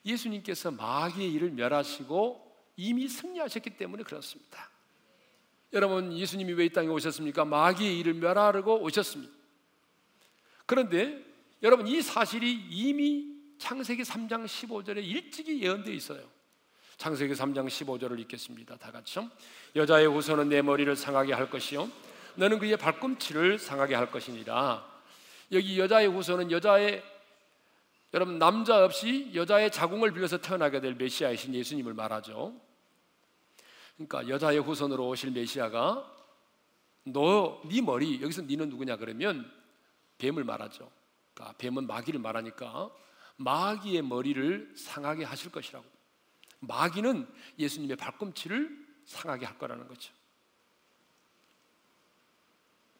[0.04, 4.70] 예수님께서 마귀의 일을 멸하시고 이미 승리하셨기 때문에 그렇습니다.
[5.72, 7.44] 여러분, 예수님이 왜 이 땅에 오셨습니까?
[7.44, 9.32] 마귀의 일을 멸하려고 오셨습니다.
[10.64, 11.22] 그런데
[11.62, 16.22] 여러분, 이 사실이 이미 창세기 3장 15절에 일찍이 예언되어 있어요.
[16.96, 18.76] 창세기 3장 15절을 읽겠습니다.
[18.76, 19.30] 다 같이요.
[19.74, 21.90] 여자의 후손은 내 머리를 상하게 할 것이요.
[22.36, 24.96] 너는 그의 발꿈치를 상하게 할 것이니라.
[25.52, 27.02] 여기 여자의 후손은 여자의
[28.14, 32.54] 여러분 남자 없이 여자의 자궁을 빌려서 태어나게 될 메시아이신 예수님을 말하죠.
[33.96, 36.12] 그러니까 여자의 후손으로 오실 메시아가
[37.04, 39.50] 너, 네 머리 여기서 네는 누구냐 그러면
[40.18, 40.90] 뱀을 말하죠.
[41.34, 42.90] 그러니까 뱀은 마귀를 말하니까
[43.36, 45.84] 마귀의 머리를 상하게 하실 것이라고.
[46.60, 50.12] 마귀는 예수님의 발꿈치를 상하게 할 거라는 거죠.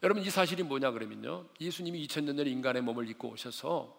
[0.03, 1.49] 여러분 이 사실이 뭐냐 그러면요.
[1.61, 3.97] 예수님이 2000년 전에 인간의 몸을 입고 오셔서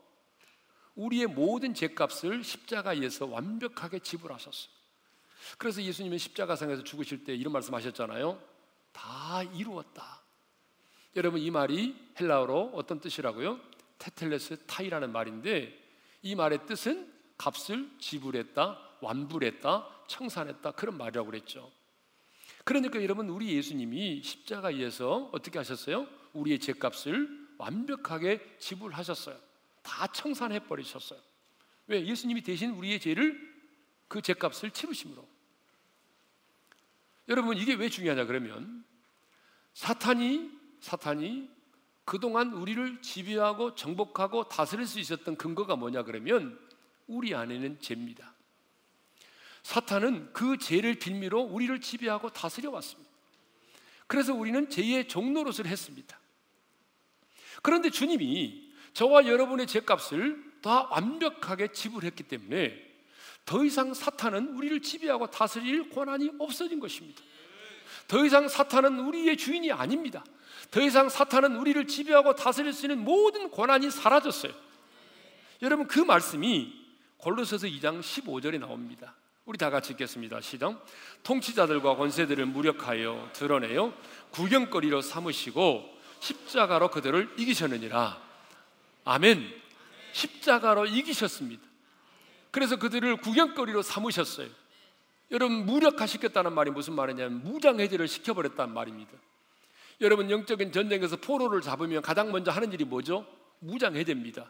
[0.96, 4.78] 우리의 모든 죄값을 십자가에서 완벽하게 지불하셨어요.
[5.58, 8.42] 그래서 예수님은 십자가상에서 죽으실 때 이런 말씀하셨잖아요.
[8.92, 10.22] 다 이루었다.
[11.16, 13.60] 여러분 이 말이 헬라어로 어떤 뜻이라고요?
[13.98, 15.87] 테텔레스 타이라는 말인데
[16.28, 21.72] 이 말의 뜻은 값을 지불했다, 완불했다, 청산했다 그런 말이라고 그랬죠.
[22.66, 26.06] 그러니까 여러분 우리 예수님이 십자가에서 어떻게 하셨어요?
[26.34, 29.38] 우리의 죄값을 완벽하게 지불하셨어요.
[29.82, 31.22] 다 청산해 버리셨어요.
[31.88, 32.06] 왜?
[32.06, 33.40] 예수님이 대신 우리의 죄를
[34.10, 35.26] 그 죄값을 치르심으로.
[37.30, 38.84] 여러분 이게 왜 중요하냐 그러면
[39.74, 41.50] 사탄이 사탄이
[42.08, 46.58] 그동안 우리를 지배하고 정복하고 다스릴 수 있었던 근거가 뭐냐 그러면
[47.06, 48.34] 우리 안에는 죄입니다.
[49.64, 53.12] 사탄은 그 죄를 빌미로 우리를 지배하고 다스려 왔습니다.
[54.08, 56.18] 그래서 우리는 죄의 종노릇을 했습니다.
[57.62, 62.88] 그런데 주님이 저와 여러분의 죄값을 다 완벽하게 지불했기 때문에
[63.44, 67.22] 더 이상 사탄은 우리를 지배하고 다스릴 권한이 없어진 것입니다.
[68.08, 70.24] 더 이상 사탄은 우리의 주인이 아닙니다.
[70.72, 74.52] 더 이상 사탄은 우리를 지배하고 다스릴 수 있는 모든 권한이 사라졌어요.
[75.62, 76.74] 여러분 그 말씀이
[77.18, 79.16] 골로새서 2장 15절에 나옵니다.
[79.46, 80.42] 우리 다 같이 읽겠습니다.
[80.42, 80.86] 시작.
[81.24, 83.94] 통치자들과 권세들을 무력하여 드러내요
[84.32, 88.22] 구경거리로 삼으시고 십자가로 그들을 이기셨느니라.
[89.06, 89.50] 아멘.
[90.12, 91.64] 십자가로 이기셨습니다.
[92.52, 94.50] 그래서 그들을 구경거리로 삼으셨어요.
[95.32, 99.12] 여러분 무력화시켰다는 말이 무슨 말이냐면 무장해제를 시켜버렸다는 말입니다.
[100.02, 103.26] 여러분 영적인 전쟁에서 포로를 잡으면 가장 먼저 하는 일이 뭐죠?
[103.60, 104.50] 무장해제입니다.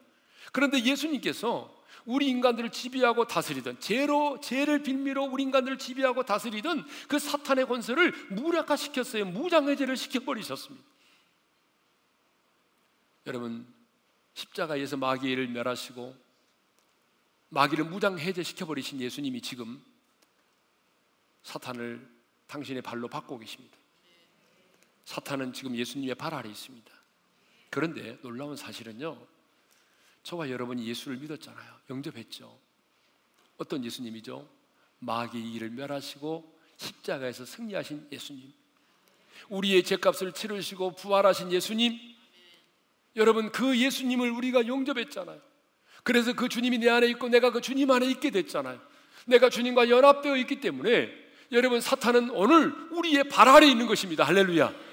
[0.51, 1.73] 그런데 예수님께서
[2.05, 9.25] 우리 인간들을 지배하고 다스리던 죄로 죄를 빌미로 우리 인간들을 지배하고 다스리던 그 사탄의 권세를 무력화시켰어요.
[9.25, 10.85] 무장해제를 시켜버리셨습니다.
[13.25, 13.67] 여러분
[14.33, 16.15] 십자가에서 마귀를 멸하시고
[17.49, 19.83] 마귀를 무장해제 시켜 버리신 예수님이 지금
[21.43, 22.07] 사탄을
[22.47, 23.76] 당신의 발로 받고 계십니다.
[25.07, 26.91] 사탄은 지금 예수님의 발 아래 있습니다.
[27.69, 29.17] 그런데 놀라운 사실은요,
[30.23, 31.65] 저와 여러분이 예수를 믿었잖아요.
[31.89, 32.59] 영접했죠.
[33.55, 34.45] 어떤 예수님이죠?
[34.99, 38.51] 마귀의 일을 멸하시고 십자가에서 승리하신 예수님.
[39.47, 41.97] 우리의 죄값을 치르시고 부활하신 예수님.
[43.15, 45.41] 여러분, 그 예수님을 우리가 영접했잖아요.
[46.03, 48.81] 그래서 그 주님이 내 안에 있고 내가 그 주님 안에 있게 됐잖아요.
[49.25, 51.09] 내가 주님과 연합되어 있기 때문에
[51.53, 54.25] 여러분 사탄은 오늘 우리의 발 아래 있는 것입니다.
[54.25, 54.86] 할렐루야.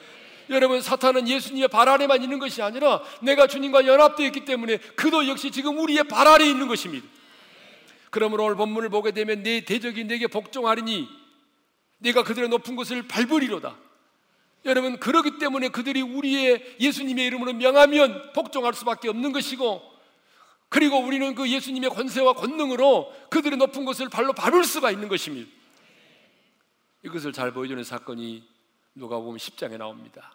[0.51, 5.51] 여러분 사탄은 예수님의 발 아래만 있는 것이 아니라 내가 주님과 연합되어 있기 때문에 그도 역시
[5.51, 7.07] 지금 우리의 발 아래 있는 것입니다.
[8.11, 11.09] 그러므로 오늘 본문을 보게 되면 내 대적이 내게 복종하리니
[11.99, 13.77] 내가 그들의 높은 곳을 밟으리로다.
[14.67, 19.83] 여러분 그러기 때문에 그들이 우리의 예수님의 이름으로 명하면 복종할 수밖에 없는 것이고
[20.69, 25.51] 그리고 우리는 그 예수님의 권세와 권능으로 그들의 높은 곳을 발로 밟을 수가 있는 것입니다.
[27.05, 28.54] 이것을 잘 보여주는 사건이
[28.95, 30.35] 누가 보면 10장에 나옵니다.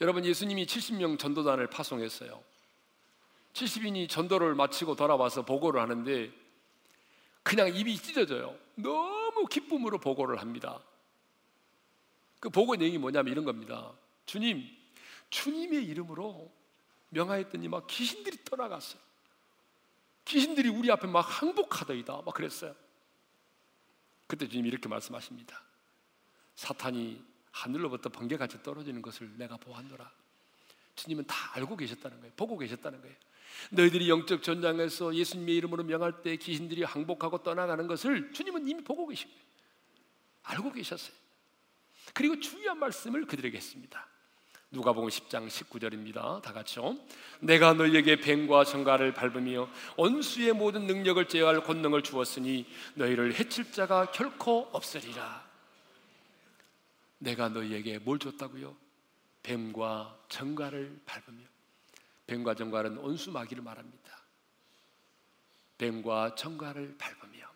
[0.00, 2.42] 여러분 예수님이 70명 전도단을 파송했어요.
[3.52, 6.32] 70인이 전도를 마치고 돌아와서 보고를 하는데
[7.42, 8.56] 그냥 입이 찢어져요.
[8.74, 10.82] 너무 기쁨으로 보고를 합니다.
[12.40, 13.92] 그 보고 내용이 뭐냐면 이런 겁니다.
[14.26, 14.66] 주님,
[15.30, 16.52] 주님의 이름으로
[17.10, 19.00] 명하였더니 막 귀신들이 떠나갔어요.
[20.24, 22.22] 귀신들이 우리 앞에 막 항복하더이다.
[22.22, 22.74] 막 그랬어요.
[24.26, 25.63] 그때 주님이 이렇게 말씀하십니다.
[26.56, 30.10] 사탄이 하늘로부터 번개같이 떨어지는 것을 내가 보았노라.
[30.96, 32.32] 주님은 다 알고 계셨다는 거예요.
[32.36, 33.16] 보고 계셨다는 거예요.
[33.70, 39.28] 너희들이 영적 전장에서 예수님의 이름으로 명할 때 귀신들이 항복하고 떠나가는 것을 주님은 이미 보고 계신
[39.28, 39.44] 거예요.
[40.44, 41.14] 알고 계셨어요.
[42.12, 44.06] 그리고 중요한 말씀을 그들에게 했습니다.
[44.70, 46.42] 누가복음 10장 19절입니다.
[46.42, 46.98] 다 같이요.
[47.40, 54.68] 내가 너희에게 뱀과 정갈을 밟으며 원수의 모든 능력을 제어할 권능을 주었으니 너희를 해칠 자가 결코
[54.72, 55.44] 없으리라.
[57.24, 58.76] 내가 너희에게 뭘 줬다고요?
[59.42, 61.42] 뱀과 정갈을 밟으며
[62.26, 64.22] 뱀과 정갈은 온수 마귀를 말합니다.
[65.78, 67.50] 뱀과 정갈을 밟으며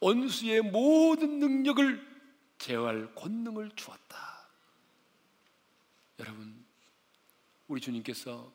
[0.00, 2.12] 온수의 모든 능력을
[2.58, 4.48] 제어할 권능을 주었다.
[6.18, 6.64] 여러분,
[7.68, 8.52] 우리 주님께서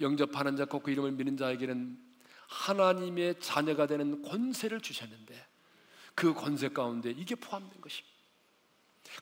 [0.00, 1.98] 영접하는 자, 곧 그 이름을 믿는 자에게는
[2.48, 5.46] 하나님의 자녀가 되는 권세를 주셨는데
[6.14, 8.19] 그 권세 가운데 이게 포함된 것입니다.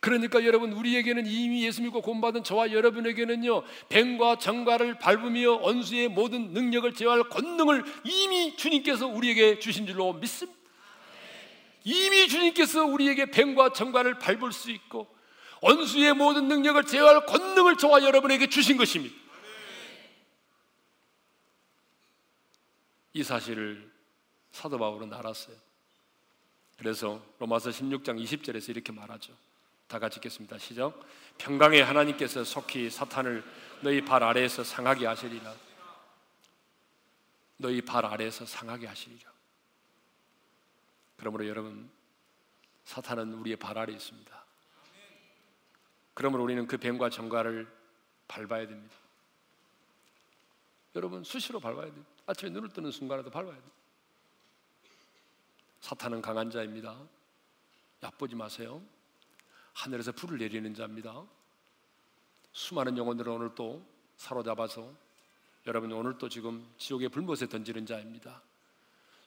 [0.00, 6.92] 그러니까 여러분 우리에게는 이미 예수 믿고 구원받은 저와 여러분에게는요 뱀과 정과를 밟으며 원수의 모든 능력을
[6.94, 10.58] 제어할 권능을 이미 주님께서 우리에게 주신 줄로 믿습니다.
[11.84, 15.08] 이미 주님께서 우리에게 뱀과 정과를 밟을 수 있고
[15.62, 19.16] 원수의 모든 능력을 제어할 권능을 저와 여러분에게 주신 것입니다.
[23.14, 23.90] 이 사실을
[24.52, 25.56] 사도 바울은 알았어요.
[26.76, 29.32] 그래서 로마서 16장 20절에서 이렇게 말하죠.
[29.88, 30.58] 다 같이 읽겠습니다.
[30.58, 31.00] 시작.
[31.38, 33.42] 평강의 하나님께서 속히 사탄을
[33.80, 35.54] 너희 발 아래에서 상하게 하시리라.
[37.56, 39.32] 너희 발 아래에서 상하게 하시리라.
[41.16, 41.90] 그러므로 여러분
[42.84, 44.44] 사탄은 우리의 발 아래 있습니다.
[46.14, 47.66] 그러므로 우리는 그 뱀과 정갈을
[48.28, 48.94] 밟아야 됩니다.
[50.94, 52.04] 여러분 수시로 밟아야 돼요.
[52.26, 53.70] 아침에 눈을 뜨는 순간에도 밟아야 돼요.
[55.80, 56.96] 사탄은 강한 자입니다.
[58.02, 58.82] 얕보지 마세요.
[59.78, 61.24] 하늘에서 불을 내리는 자입니다.
[62.52, 63.86] 수많은 영혼들을 오늘 또
[64.16, 64.92] 사로잡아서
[65.68, 68.42] 여러분 오늘 또 지금 지옥의 불못에 던지는 자입니다.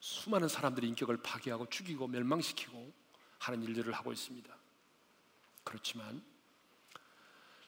[0.02, 2.92] 수많은 사람들의 인격을 파괴하고 죽이고 멸망시키고
[3.40, 4.54] 하는 일들을 하고 있습니다.
[5.64, 6.22] 그렇지만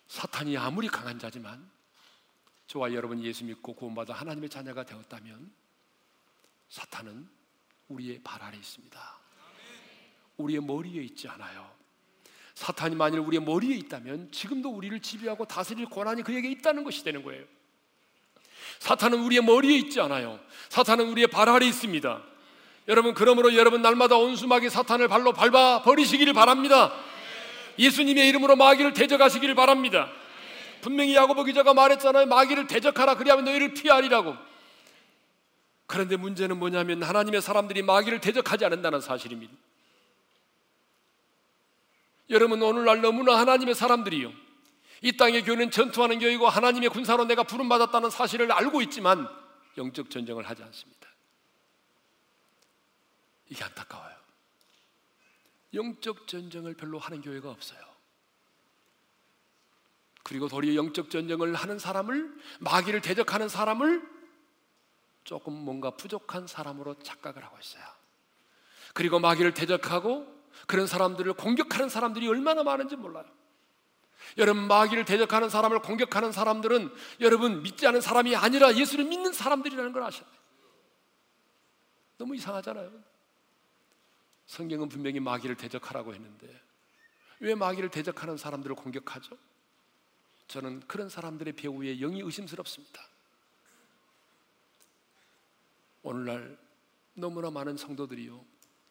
[0.09, 1.71] 사탄이 아무리 강한 자지만
[2.67, 5.53] 저와 여러분 예수 믿고 구원받아 하나님의 자녀가 되었다면
[6.67, 7.29] 사탄은
[7.87, 9.19] 우리의 발 아래 있습니다.
[10.35, 11.82] 우리의 머리에 있지 않아요.
[12.55, 17.43] 사탄이 만일 우리의 머리에 있다면 지금도 우리를 지배하고 다스릴 권한이 그에게 있다는 것이 되는 거예요.
[18.79, 20.39] 사탄은 우리의 머리에 있지 않아요.
[20.69, 22.21] 사탄은 우리의 발 아래 있습니다.
[22.87, 26.93] 여러분 그러므로 여러분 날마다 온수막이 사탄을 발로 밟아 버리시기를 바랍니다.
[27.79, 30.11] 예수님의 이름으로 마귀를 대적하시기를 바랍니다.
[30.81, 32.25] 분명히 야고보 기자가 말했잖아요.
[32.27, 34.35] 마귀를 대적하라 그리하면 너희를 피하리라고.
[35.87, 39.53] 그런데 문제는 뭐냐면 하나님의 사람들이 마귀를 대적하지 않는다는 사실입니다.
[42.29, 44.31] 여러분 오늘날 너무나 하나님의 사람들이요.
[45.01, 49.27] 이 땅의 교회는 전투하는 교회고 하나님의 군사로 내가 부름받았다는 사실을 알고 있지만
[49.77, 51.09] 영적 전쟁을 하지 않습니다.
[53.49, 54.15] 이게 안타까워요.
[55.73, 57.79] 영적 전쟁을 별로 하는 교회가 없어요.
[60.23, 64.01] 그리고 도리어 영적 전쟁을 하는 사람을 마귀를 대적하는 사람을
[65.25, 67.83] 조금 뭔가 부족한 사람으로 착각을 하고 있어요.
[68.93, 70.32] 그리고 마귀를 대적하고
[70.67, 73.26] 그런 사람들을 공격하는 사람들이 얼마나 많은지 몰라요.
[74.38, 80.04] 여러분 마귀를 대적하는 사람을 공격하는 사람들은 여러분 믿지 않은 사람이 아니라 예수를 믿는 사람들이라는 걸
[80.04, 80.39] 아셔야 돼요.
[82.17, 82.91] 너무 이상하잖아요.
[84.45, 86.62] 성경은 분명히 마귀를 대적하라고 했는데
[87.39, 89.38] 왜 마귀를 대적하는 사람들을 공격하죠?
[90.47, 93.02] 저는 그런 사람들의 배후에 영이 의심스럽습니다.
[96.04, 96.58] 오늘날
[97.13, 98.43] 너무나 많은 성도들이요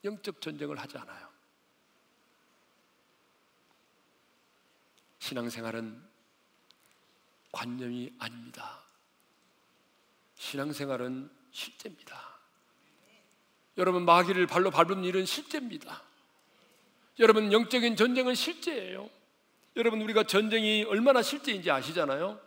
[0.05, 1.32] 영적 전쟁을 하지 않아요.
[5.23, 6.03] 신앙생활은
[7.53, 8.81] 관념이 아닙니다.
[10.35, 12.21] 신앙생활은 실제입니다.
[13.79, 16.03] 여러분 마귀를 발로 밟은 일은 실제입니다.
[17.21, 19.09] 여러분 영적인 전쟁은 실제예요.
[19.77, 22.41] 여러분 우리가 전쟁이 얼마나 실제인지 아시잖아요.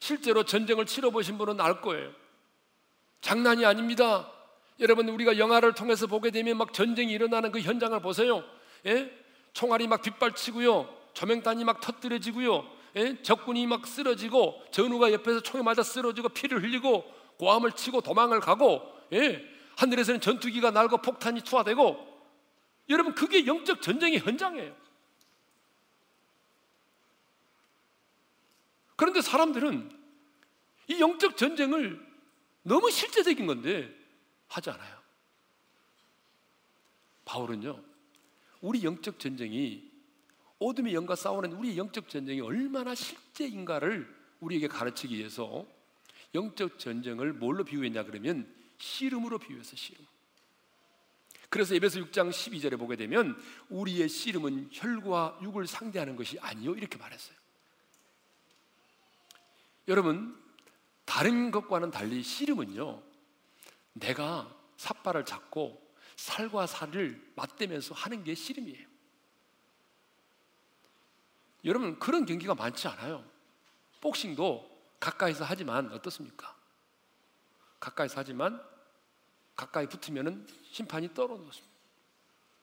[0.00, 2.14] 실제로 전쟁을 치러 보신 분은 알 거예요.
[3.20, 4.32] 장난이 아닙니다.
[4.80, 8.42] 여러분 우리가 영화를 통해서 보게 되면 막 전쟁이 일어나는 그 현장을 보세요.
[8.86, 9.14] 예?
[9.52, 11.01] 총알이 막 빗발치고요.
[11.14, 12.82] 조명단이 막 터뜨려지고요.
[12.96, 13.22] 예?
[13.22, 17.04] 적군이 막 쓰러지고 전우가 옆에서 총에 맞아 쓰러지고 피를 흘리고
[17.38, 19.42] 고함을 치고 도망을 가고 예?
[19.76, 22.12] 하늘에서는 전투기가 날고 폭탄이 투하되고
[22.88, 24.76] 여러분 그게 영적 전쟁의 현장이에요.
[28.96, 29.90] 그런데 사람들은
[30.88, 32.00] 이 영적 전쟁을
[32.62, 33.92] 너무 실제적인 건데
[34.48, 35.02] 하지 않아요.
[37.24, 37.82] 바울은요,
[38.60, 39.91] 우리 영적 전쟁이
[40.66, 44.08] 어둠의 영과 싸우는 우리의 영적 전쟁이 얼마나 실제인가를
[44.40, 45.66] 우리에게 가르치기 위해서
[46.34, 50.04] 영적 전쟁을 뭘로 비유했냐 그러면 씨름으로 비유해서 씨름.
[51.48, 57.36] 그래서 에베소 6장 12절에 보게 되면 우리의 씨름은 혈과 육을 상대하는 것이 아니요 이렇게 말했어요.
[59.88, 60.40] 여러분
[61.04, 63.02] 다른 것과는 달리 씨름은요
[63.92, 65.80] 내가 삿발을 잡고
[66.16, 68.91] 살과 살을 맞대면서 하는 게 씨름이에요.
[71.64, 73.24] 여러분 그런 경기가 많지 않아요.
[74.00, 76.56] 복싱도 가까이서 하지만 어떻습니까?
[77.80, 78.62] 가까이서 하지만
[79.54, 81.72] 가까이 붙으면은 심판이 떨어졌습니다.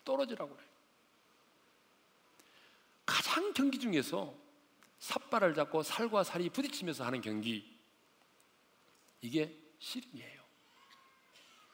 [0.04, 0.70] 떨어지라고 그래요.
[3.06, 4.34] 가장 경기 중에서
[5.00, 7.78] 삿발을 잡고 살과 살이 부딪히면서 하는 경기
[9.22, 10.42] 이게 씨름이에요.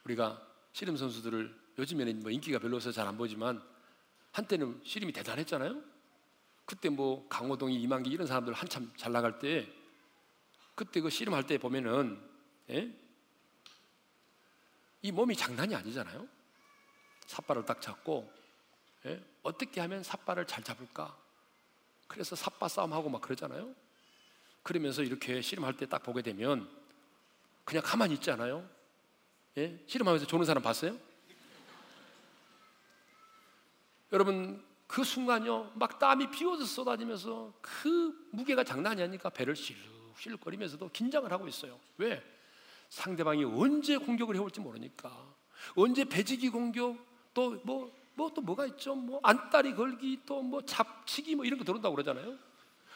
[0.03, 0.41] 우리가
[0.73, 3.63] 씨름 선수들을 요즘에는 뭐 인기가 별로 없어서 잘 안 보지만
[4.31, 5.94] 한때는 씨름이 대단했잖아요.
[6.65, 9.67] 그때 뭐 강호동이 이만기 이런 사람들 한참 잘 나갈 때
[10.73, 12.19] 그때 그 씨름할 때 보면은
[12.69, 12.91] 예?
[15.01, 16.27] 이 몸이 장난이 아니잖아요.
[17.27, 18.31] 삿발을 딱 잡고
[19.05, 19.23] 예?
[19.43, 21.15] 어떻게 하면 삿발을 잘 잡을까?
[22.07, 23.73] 그래서 삿바 싸움하고 막 그러잖아요.
[24.63, 26.67] 그러면서 이렇게 씨름할 때 딱 보게 되면
[27.63, 28.67] 그냥 가만히 있지 않아요?
[29.57, 29.79] 예?
[29.87, 30.97] 씨름하면서 조는 사람 봤어요?
[34.11, 41.47] 여러분 그 순간요 막 땀이 비워서 쏟아지면서 그 무게가 장난이 아니니까 배를 실룩실룩거리면서도 긴장을 하고
[41.47, 41.79] 있어요.
[41.97, 42.21] 왜?
[42.89, 45.35] 상대방이 언제 공격을 해올지 모르니까
[45.75, 46.97] 언제 배지기 공격
[47.33, 48.95] 또 뭐 뭐 또 뭐가 있죠?
[48.95, 52.37] 뭐 안다리 걸기 또 뭐 잡치기 뭐 이런 거 들어온다고 그러잖아요.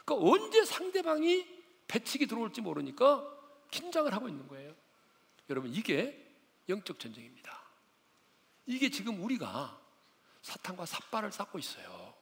[0.06, 1.46] 그러니까 언제 상대방이
[1.88, 3.26] 배치기 들어올지 모르니까
[3.72, 4.74] 긴장을 하고 있는 거예요.
[5.50, 6.26] 여러분 이게
[6.70, 7.60] 영적 전쟁입니다.
[8.66, 9.78] 이게 지금 우리가
[10.42, 12.14] 사탄과 삿발을 쌓고 있어요.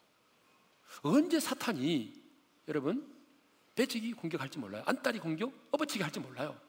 [1.04, 2.14] 언제 사탄이
[2.68, 3.16] 여러분
[3.76, 4.84] 배치기 공격할지 몰라요.
[4.86, 6.60] 안다리 공격, 업어치기 할지 몰라요.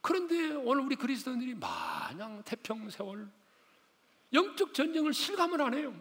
[0.00, 3.30] 그런데 오늘 우리 그리스도인들이 마냥 태평 세월
[4.32, 5.94] 영적 전쟁을 실감을 안 해요.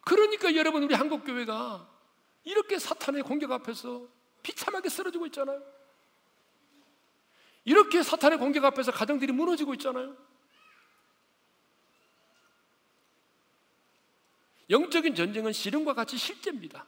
[0.00, 1.88] 그러니까 여러분 우리 한국 교회가
[2.44, 4.06] 이렇게 사탄의 공격 앞에서
[4.42, 5.62] 비참하게 쓰러지고 있잖아요.
[7.64, 10.16] 이렇게 사탄의 공격 앞에서 가정들이 무너지고 있잖아요.
[14.70, 16.86] 영적인 전쟁은 실험과 같이 실제입니다.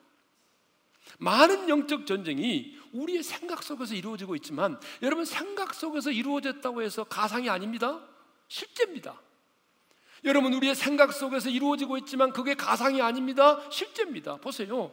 [1.19, 8.01] 많은 영적 전쟁이 우리의 생각 속에서 이루어지고 있지만 여러분 생각 속에서 이루어졌다고 해서 가상이 아닙니다.
[8.49, 9.21] 실제입니다.
[10.25, 13.61] 여러분 우리의 생각 속에서 이루어지고 있지만 그게 가상이 아닙니다.
[13.71, 14.37] 실제입니다.
[14.37, 14.93] 보세요.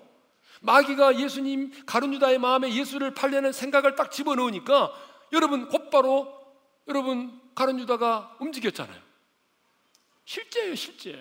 [0.61, 4.93] 마귀가 예수님 가룟 유다의 마음에 예수를 팔려는 생각을 딱 집어넣으니까
[5.34, 6.41] 여러분 곧바로
[6.88, 9.01] 여러분 가룟 유다가 움직였잖아요.
[10.25, 11.19] 실제예요, 실제.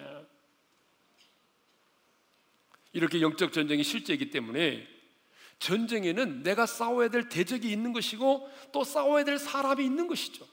[2.93, 4.87] 이렇게 영적 전쟁이 실제이기 때문에
[5.59, 10.45] 전쟁에는 내가 싸워야 될 대적이 있는 것이고 또 싸워야 될 사람이 있는 것이죠.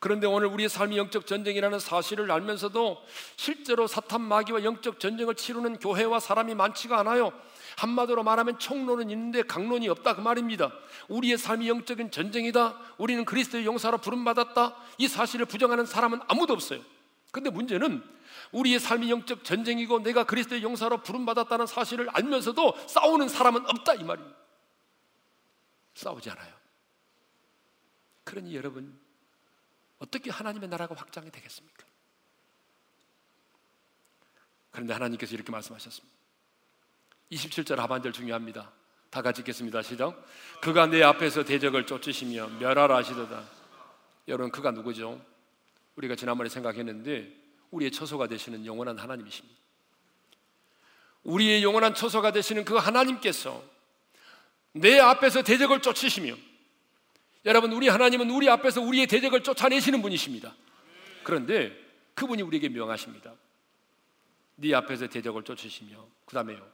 [0.00, 2.98] 그런데 오늘 우리의 삶이 영적 전쟁이라는 사실을 알면서도
[3.36, 7.32] 실제로 사탄 마귀와 영적 전쟁을 치르는 교회와 사람이 많지가 않아요.
[7.76, 10.72] 한마디로 말하면 총론은 있는데 강론이 없다 그 말입니다.
[11.08, 12.78] 우리의 삶이 영적인 전쟁이다.
[12.98, 14.76] 우리는 그리스도의 용사로 부름받았다.
[14.98, 16.80] 이 사실을 부정하는 사람은 아무도 없어요.
[17.32, 18.04] 근데 문제는
[18.52, 24.38] 우리의 삶이 영적 전쟁이고 내가 그리스도의 용사로 부름받았다는 사실을 알면서도 싸우는 사람은 없다 이 말입니다.
[25.94, 26.54] 싸우지 않아요.
[28.24, 28.98] 그러니 여러분
[29.98, 31.84] 어떻게 하나님의 나라가 확장이 되겠습니까?
[34.70, 36.14] 그런데 하나님께서 이렇게 말씀하셨습니다.
[37.30, 38.72] 27절 하반절 중요합니다.
[39.10, 39.82] 다 같이 읽겠습니다.
[39.82, 40.22] 시작.
[40.60, 43.44] 그가 내 앞에서 대적을 쫓으시며 멸하라 하시도다.
[44.28, 45.31] 여러분 그가 누구죠?
[45.96, 49.60] 우리가 지난번에 생각했는데 우리의 처소가 되시는 영원한 하나님이십니다.
[51.24, 53.62] 우리의 영원한 처소가 되시는 그 하나님께서
[54.72, 56.34] 내 앞에서 대적을 쫓으시며
[57.44, 60.54] 여러분 우리 하나님은 우리 앞에서 우리의 대적을 쫓아내시는 분이십니다.
[61.22, 61.76] 그런데
[62.14, 63.32] 그분이 우리에게 명하십니다.
[64.56, 66.66] 네 앞에서 대적을 쫓으시며 그 다음에요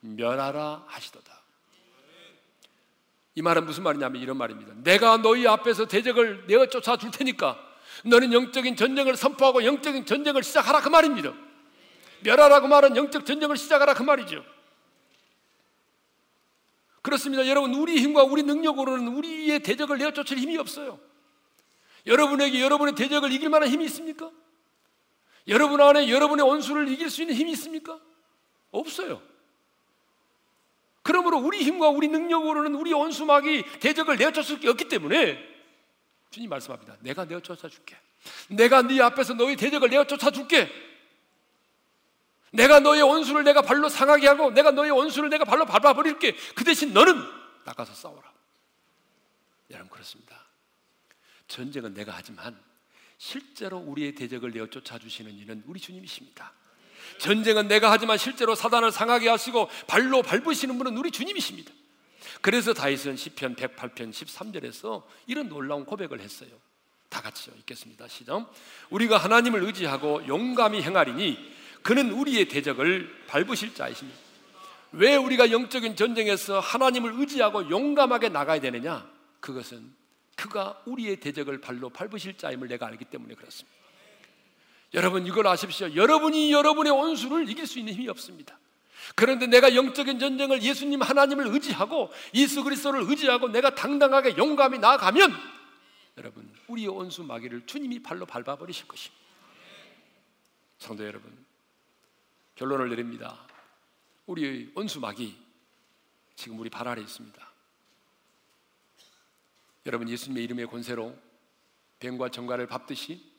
[0.00, 1.40] 멸하라 하시도다.
[3.34, 4.74] 이 말은 무슨 말이냐면 이런 말입니다.
[4.82, 7.69] 내가 너희 앞에서 대적을 내어 쫓아 줄 테니까
[8.04, 11.32] 너는 영적인 전쟁을 선포하고 영적인 전쟁을 시작하라 그 말입니다.
[12.22, 14.44] 멸하라고 말은 영적 전쟁을 시작하라 그 말이죠.
[17.02, 17.46] 그렇습니다.
[17.46, 21.00] 여러분, 우리 힘과 우리 능력으로는 우리의 대적을 내어 쫓을 힘이 없어요.
[22.06, 24.30] 여러분에게 여러분의 대적을 이길 만한 힘이 있습니까?
[25.48, 27.98] 여러분 안에 여러분의 원수를 이길 수 있는 힘이 있습니까?
[28.70, 29.22] 없어요.
[31.02, 35.49] 그러므로 우리 힘과 우리 능력으로는 우리 원수막이 대적을 내어 쫓을 게 없기 때문에
[36.30, 36.96] 주님 말씀합니다.
[37.00, 37.96] 내가 내어 쫓아줄게.
[38.48, 40.70] 내가 네 앞에서 너희 대적을 내어 쫓아줄게.
[42.52, 46.36] 내가 너의 원수를 내가 발로 상하게 하고 내가 너의 원수를 내가 발로 밟아버릴게.
[46.54, 47.14] 그 대신 너는
[47.64, 48.32] 나가서 싸워라.
[49.70, 50.46] 여러분 그렇습니다.
[51.48, 52.60] 전쟁은 내가 하지만
[53.18, 56.52] 실제로 우리의 대적을 내어 쫓아주시는 이는 우리 주님이십니다.
[57.18, 61.72] 전쟁은 내가 하지만 실제로 사단을 상하게 하시고 발로 밟으시는 분은 우리 주님이십니다.
[62.40, 66.50] 그래서 다윗은 시편 108편 13절에서 이런 놀라운 고백을 했어요.
[67.08, 67.54] 다 같이요.
[67.58, 68.08] 읽겠습니다.
[68.08, 68.50] 시작.
[68.90, 71.38] 우리가 하나님을 의지하고 용감히 행하리니
[71.82, 74.18] 그는 우리의 대적을 밟으실 자이십니다.
[74.92, 79.08] 왜 우리가 영적인 전쟁에서 하나님을 의지하고 용감하게 나가야 되느냐?
[79.40, 79.92] 그것은
[80.36, 83.78] 그가 우리의 대적을 발로 밟으실 자임을 내가 알기 때문에 그렇습니다.
[84.94, 85.94] 여러분 이걸 아십시오.
[85.94, 88.58] 여러분이 여러분의 원수를 이길 수 있는 힘이 없습니다.
[89.14, 95.32] 그런데 내가 영적인 전쟁을 예수님 하나님을 의지하고 예수 그리스도를 의지하고 내가 당당하게 용감히 나아가면
[96.18, 99.20] 여러분 우리의 원수 마귀를 주님이 발로 밟아 버리실 것입니다.
[100.78, 101.32] 성도 여러분
[102.56, 103.38] 결론을 내립니다.
[104.26, 105.36] 우리의 원수막이
[106.36, 107.50] 지금 우리 발 아래 있습니다.
[109.86, 111.16] 여러분 예수님의 이름의 권세로
[112.00, 113.30] 뱀과 정갈을 밟듯이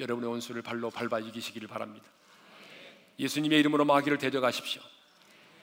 [0.00, 2.10] 여러분의 원수를 발로 밟아 이기시기를 바랍니다.
[3.18, 4.82] 예수님의 이름으로 마귀를 대적하십시오.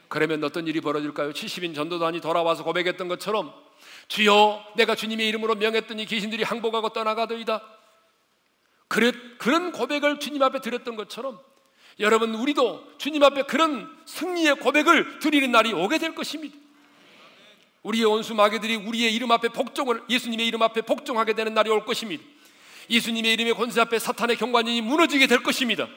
[0.07, 1.33] 그러면 어떤 일이 벌어질까요?
[1.33, 3.53] 70인 전도단이 돌아와서 고백했던 것처럼
[4.07, 7.61] 주여 내가 주님의 이름으로 명했더니 귀신들이 항복하고 떠나가더이다.
[8.87, 11.39] 그런 고백을 주님 앞에 드렸던 것처럼
[11.99, 16.57] 여러분 우리도 주님 앞에 그런 승리의 고백을 드리는 날이 오게 될 것입니다.
[17.83, 22.23] 우리의 원수 마귀들이 우리의 이름 앞에 복종을 예수님의 이름 앞에 복종하게 되는 날이 올 것입니다.
[22.89, 25.87] 예수님의 이름의 권세 앞에 사탄의 경관이 무너지게 될 것입니다.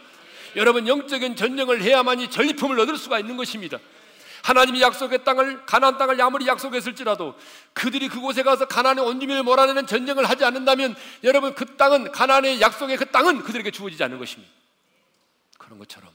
[0.57, 3.79] 여러분 영적인 전쟁을 해야만이 전리품을 얻을 수가 있는 것입니다.
[4.43, 7.37] 하나님이 약속의 땅을 가나안 땅을 아무리 약속했을지라도
[7.75, 13.07] 그들이 그곳에 가서 가나안의 온유민을 몰아내는 전쟁을 하지 않는다면 여러분 그 땅은 가나안의 약속의 그
[13.07, 14.53] 땅은 그들에게 주어지지 않는 것입니다.
[15.59, 16.11] 그런 것처럼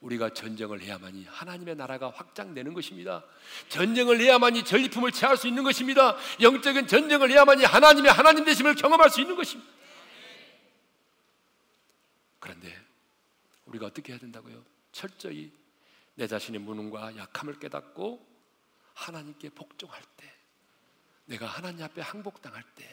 [0.00, 3.22] 우리가 전쟁을 해야만이 하나님의 나라가 확장되는 것입니다.
[3.68, 6.16] 전쟁을 해야만이 전리품을 취할 수 있는 것입니다.
[6.40, 9.70] 영적인 전쟁을 해야만이 하나님의 하나님 되심을 경험할 수 있는 것입니다.
[12.40, 12.81] 그런데
[13.72, 14.64] 우리가 어떻게 해야 된다고요?
[14.92, 15.52] 철저히
[16.14, 18.30] 내 자신의 무능과 약함을 깨닫고
[18.94, 20.30] 하나님께 복종할 때,
[21.24, 22.86] 내가 하나님 앞에 항복당할 때,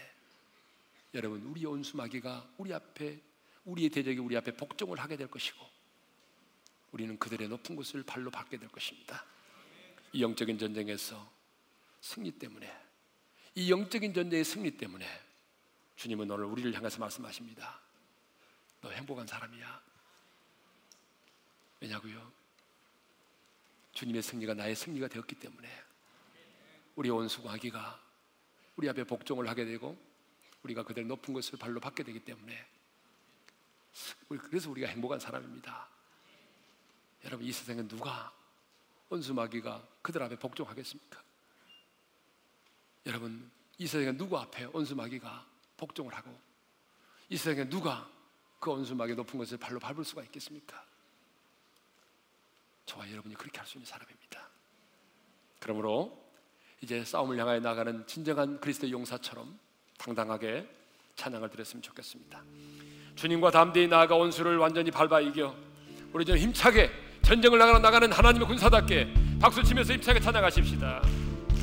[1.13, 3.21] 여러분 우리 온수 마귀가 우리 앞에
[3.65, 5.67] 우리의 대적이 우리 앞에 복종을 하게 될 것이고,
[6.91, 9.25] 우리는 그들의 높은 곳을 발로 밟게 될 것입니다.
[10.13, 11.29] 이 영적인 전쟁에서
[11.99, 12.73] 승리 때문에,
[13.55, 15.05] 이 영적인 전쟁의 승리 때문에
[15.97, 17.81] 주님은 오늘 우리를 향해서 말씀하십니다.
[18.79, 19.88] 너 행복한 사람이야.
[21.79, 22.31] 왜냐고요?
[23.93, 25.69] 주님의 승리가 나의 승리가 되었기 때문에
[26.95, 28.01] 우리 원수 마귀가
[28.75, 29.97] 우리 앞에 복종을 하게 되고
[30.63, 32.65] 우리가 그들 높은 것을 발로 받게 되기 때문에
[34.49, 35.89] 그래서 우리가 행복한 사람입니다.
[37.25, 38.33] 여러분 이 세상에 누가
[39.09, 41.21] 원수 마귀가 그들 앞에 복종하겠습니까?
[43.05, 45.45] 여러분 이 세상에 누구 앞에 원수 마귀가
[45.77, 46.39] 복종을 하고
[47.29, 48.09] 이 세상에 누가
[48.59, 50.88] 그 원수 마귀 높은 것을 발로 밟을 수가 있겠습니까?
[52.89, 54.49] 저와 여러분이 그렇게 할 수 있는 사람입니다.
[55.59, 56.17] 그러므로
[56.81, 59.59] 이제 싸움을 향하여 나가는 진정한 그리스도의 용사처럼
[59.99, 60.67] 당당하게
[61.15, 62.41] 찬양을 드렸으면 좋겠습니다.
[63.15, 65.55] 주님과 담대히 나아가 원수를 완전히 밟아 이겨
[66.13, 66.89] 우리 좀 힘차게
[67.21, 71.03] 전쟁을 나가는 나가는 하나님의 군사답게 박수 치면서 힘차게 찬양하십시다.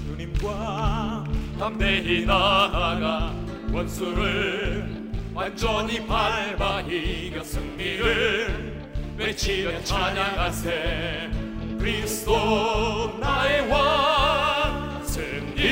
[0.06, 1.24] 주님과
[1.58, 3.34] 담대히 나아가
[3.72, 8.75] 원수를 완전히 밟아 이겨 승리를
[9.16, 11.30] 외치며 찬양하세.
[11.78, 15.62] 그리스도 나의 왕 승리를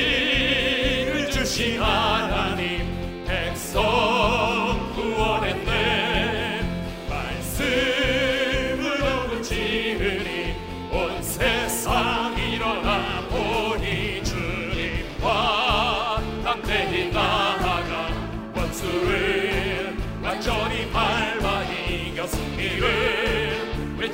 [1.30, 2.13] 주신 하나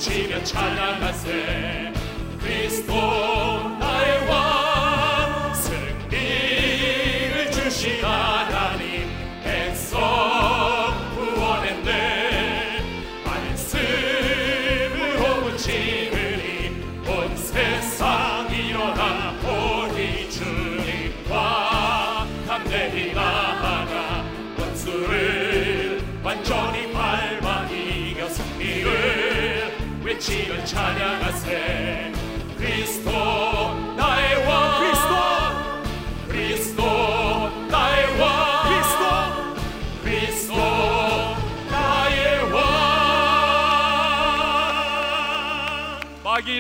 [0.01, 1.93] 외치며 찬양하세.
[2.41, 2.95] 그리스도
[3.79, 7.51] 나의 왕 승리를
[8.03, 8.39] 하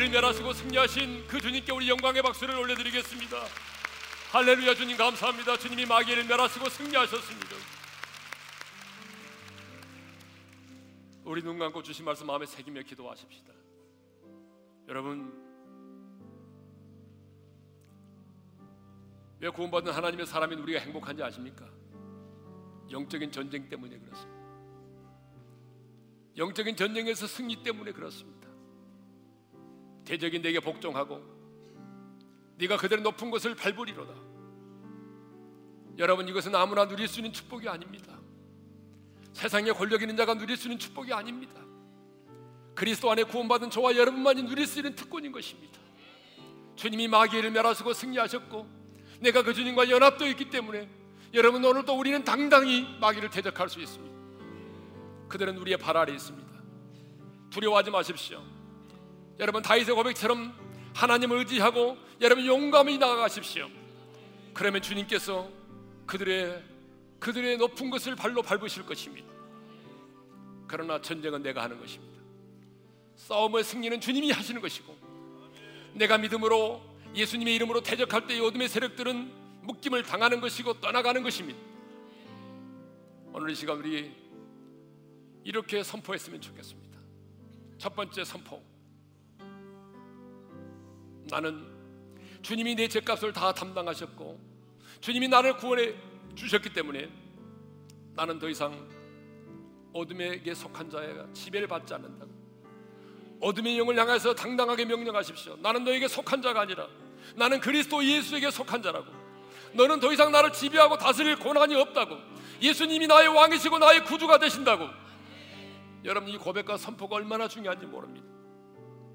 [0.00, 3.36] 일 멸하시고 승리하신 그 주님께 우리 영광의 박수를 올려드리겠습니다.
[4.32, 5.58] 할렐루야 주님 감사합니다.
[5.58, 7.56] 주님이 마귀를 멸하시고 승리하셨습니다.
[11.24, 13.52] 우리 눈 감고 주신 말씀 마음에 새기며 기도하십시다.
[14.88, 15.30] 여러분
[19.38, 21.66] 왜 구원받은 하나님의 사람인 우리가 행복한지 아십니까?
[22.90, 24.40] 영적인 전쟁 때문에 그렇습니다.
[26.38, 28.39] 영적인 전쟁에서 승리 때문에 그렇습니다.
[30.10, 31.22] 대적인 내게 복종하고
[32.56, 34.12] 네가 그대로 높은 것을 밟으리로다.
[35.98, 38.18] 여러분 이것은 아무나 누릴 수 있는 축복이 아닙니다.
[39.32, 41.54] 세상에 권력 있는 자가 누릴 수 있는 축복이 아닙니다.
[42.74, 45.78] 그리스도 안에 구원받은 저와 여러분만이 누릴 수 있는 특권인 것입니다.
[46.74, 48.68] 주님이 마귀를 멸하시고 승리하셨고
[49.20, 50.88] 내가 그 주님과 연합되어 있기 때문에
[51.34, 54.18] 여러분 오늘도 우리는 당당히 마귀를 대적할 수 있습니다.
[55.28, 56.50] 그들은 우리의 발 아래 있습니다.
[57.50, 58.59] 두려워하지 마십시오.
[59.40, 60.54] 여러분 다윗의 고백처럼
[60.94, 63.68] 하나님을 의지하고 여러분 용감히 나아가십시오.
[64.52, 65.48] 그러면 주님께서
[66.06, 66.62] 그들의
[67.18, 69.28] 그들의 높은 것을 발로 밟으실 것입니다.
[70.66, 72.20] 그러나 전쟁은 내가 하는 것입니다.
[73.16, 74.96] 싸움의 승리는 주님이 하시는 것이고
[75.94, 76.82] 내가 믿음으로
[77.14, 81.58] 예수님의 이름으로 대적할 때 어둠의 세력들은 묶임을 당하는 것이고 떠나가는 것입니다.
[83.32, 84.14] 오늘 이 시간 우리
[85.44, 86.98] 이렇게 선포했으면 좋겠습니다.
[87.78, 88.69] 첫 번째 선포.
[91.30, 91.66] 나는
[92.42, 94.40] 주님이 내 죄값을 다 담당하셨고
[95.00, 95.94] 주님이 나를 구원해
[96.34, 97.08] 주셨기 때문에
[98.14, 98.88] 나는 더 이상
[99.92, 102.30] 어둠에게 속한 자가 지배를 받지 않는다고.
[103.40, 105.56] 어둠의 영을 향해서 당당하게 명령하십시오.
[105.56, 106.86] 나는 너에게 속한 자가 아니라
[107.34, 109.06] 나는 그리스도 예수에게 속한 자라고.
[109.72, 112.16] 너는 더 이상 나를 지배하고 다스릴 권한이 없다고.
[112.60, 114.88] 예수님이 나의 왕이시고 나의 구주가 되신다고.
[116.04, 118.26] 여러분 이 고백과 선포가 얼마나 중요한지 모릅니다.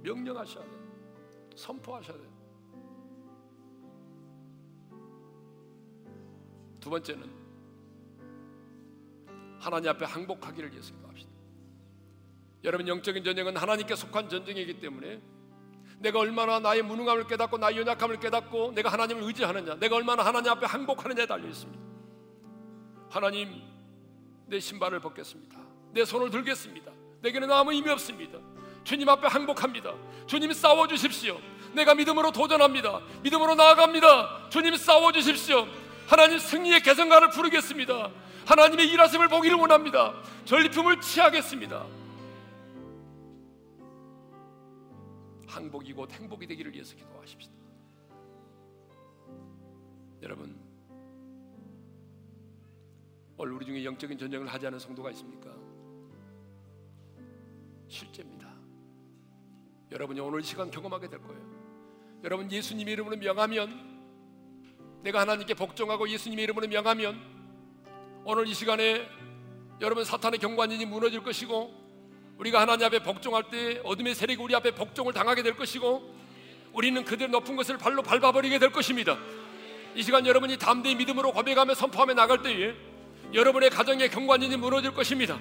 [0.01, 0.85] 명령하셔야 돼요.
[1.56, 2.36] 선포하셔야 돼요.
[6.80, 7.45] 두 번째는
[9.60, 11.32] 하나님 앞에 항복하기를 위해서 기도합시다.
[12.64, 15.22] 여러분 영적인 전쟁은 하나님께 속한 전쟁이기 때문에
[15.99, 20.66] 내가 얼마나 나의 무능함을 깨닫고 나의 연약함을 깨닫고 내가 하나님을 의지하느냐 내가 얼마나 하나님 앞에
[20.66, 21.84] 항복하느냐에 달려 있습니다.
[23.10, 23.62] 하나님
[24.47, 25.58] 내 신발을 벗겠습니다.
[25.91, 26.91] 내 손을 들겠습니다.
[27.22, 28.39] 내게는 아무 의미 없습니다.
[28.86, 29.94] 주님 앞에 항복합니다.
[30.28, 31.38] 주님 싸워 주십시오.
[31.74, 33.02] 내가 믿음으로 도전합니다.
[33.24, 34.50] 믿음으로 나아갑니다.
[34.50, 35.68] 주님 싸워 주십시오.
[36.08, 38.12] 하나님 승리의 개성가를 부르겠습니다.
[38.46, 40.14] 하나님의 일하심을 보기를 원합니다.
[40.46, 41.86] 전리품을 취하겠습니다.
[45.48, 47.54] 항복이 곧 행복이 되기를 위해서 기도하십시다.
[50.22, 50.56] 여러분,
[53.38, 55.50] 오늘 우리 중에 영적인 전쟁을 하지 않은 성도가 있습니까?
[57.88, 58.55] 실제입니다.
[59.92, 61.42] 여러분이 오늘 시간 경험하게 될 거예요.
[62.24, 63.96] 여러분 예수님의 이름으로 명하면
[65.04, 67.22] 내가 하나님께 복종하고 예수님의 이름으로 명하면
[68.24, 69.08] 오늘 이 시간에
[69.80, 71.86] 여러분 사탄의 경관인이 무너질 것이고
[72.40, 76.16] 우리가 하나님 앞에 복종할 때 어둠의 세력이 우리 앞에 복종을 당하게 될 것이고
[76.74, 79.18] 우리는 그들 높은 것을 발로 밟아버리게 될 것입니다.
[79.94, 82.74] 이 시간 여러분이 담대히 믿음으로 고백하며 선포하며 나갈 때에
[83.34, 85.40] 여러분의 가정의 경관인이 무너질 것입니다.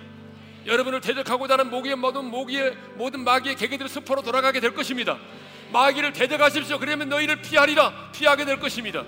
[0.66, 5.18] 여러분을 대적하고자 하는 모기의 모든 모기의 모든 마귀의 개개들이 수포로 돌아가게 될 것입니다.
[5.72, 6.78] 마귀를 대적하십시오.
[6.78, 9.04] 그러면 너희를 피하리라 피하게 될 것입니다.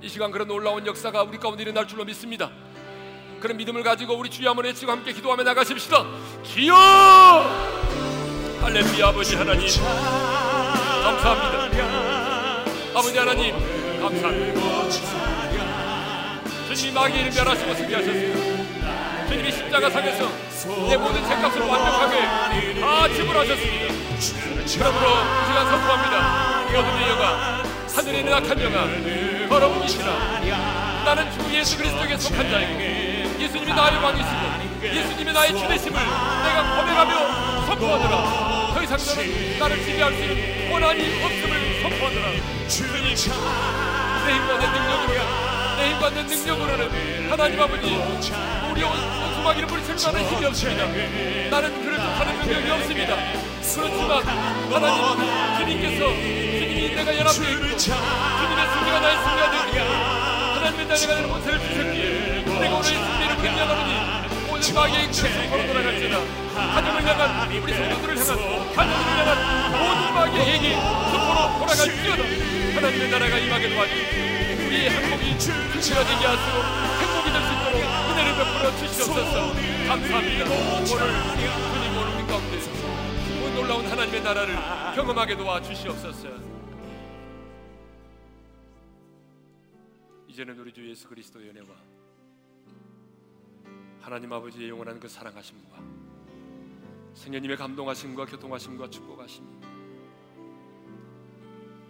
[0.00, 2.50] 이 시간 그런 놀라운 역사가 우리 가운데 일어날 줄로 믿습니다.
[3.40, 6.04] 그런 믿음을 가지고 우리 주여 한번 외치고 함께 기도하며 나가십시다.
[6.44, 6.74] 주여!
[8.60, 9.66] 할렐루야 아버지 하나님
[11.02, 11.82] 감사합니다.
[12.94, 14.62] 아버지 하나님 감사합니다.
[16.74, 19.26] 주님 마귀를 멸하시고 승리하셨습니다.
[19.28, 23.94] 주님이 십자가 상에서 내 모든 죄값을 완벽하게 다 지불하셨습니다.
[24.78, 26.52] 그러므로 이 시간 선포합니다.
[26.68, 27.62] 어둠의 영아
[27.94, 30.40] 하늘에 있는 악한 영아 더러움이시라
[31.04, 32.80] 나는 주 예수 그리스도에게 속한 자이고
[33.40, 40.14] 예수님이 나의 왕이시고 예수님이 나의 주 되심을 내가 고백하며 선포하노라 더 이상 너는 나를 지배할
[40.14, 47.60] 수 있는 권한이 없음을 선포하노라 주님 내 힘과 내 능력으로 내 힘과 내 능력으로는 하나님
[47.60, 47.86] 아버지
[48.70, 50.86] 우리 원수마귀를 부리칠 만한 힘이 없습니다.
[51.50, 53.16] 나는 그를 쫓아는 능력이 없습니다.
[53.74, 54.22] 그렇지만
[54.70, 59.82] 하나님 주님께서 주님이 내가 연합되어 있고 주님의 승리가 나의 승리가 되니까
[60.54, 63.92] 하나님의 나라가 되는 모세를 주셨기에 내가 오늘 승리를 굉장하노니
[64.46, 66.14] 모든 마귀의 그릇을 걸어 돌아갈지라.
[66.74, 68.30] 가정을 향한 우리 성도들을 향한
[68.72, 70.74] 가정을 향한 모든 마귀의 얘기
[71.10, 72.22] 수포로 돌아갈지어다.
[72.76, 74.41] 하나님의 나라가 임하게 도와주시고
[74.72, 76.56] 우리의 행복이 되게 하시고
[77.02, 77.76] 행복이 될 수 있도록
[78.08, 79.52] 은혜를 베풀어 주시옵소서.
[79.86, 80.42] 감사합니다.
[80.44, 84.54] 오늘 주님 오늘 우리 가운데 그 놀라운 하나님의 나라를
[84.94, 86.28] 경험하게 도와주시옵소서.
[90.28, 91.66] 이제는 우리 주 예수 그리스도의 은혜와
[94.00, 95.76] 하나님 아버지의 영원한 그 사랑하심과
[97.12, 99.44] 성령님의 감동하심과 교통하심과 축복하심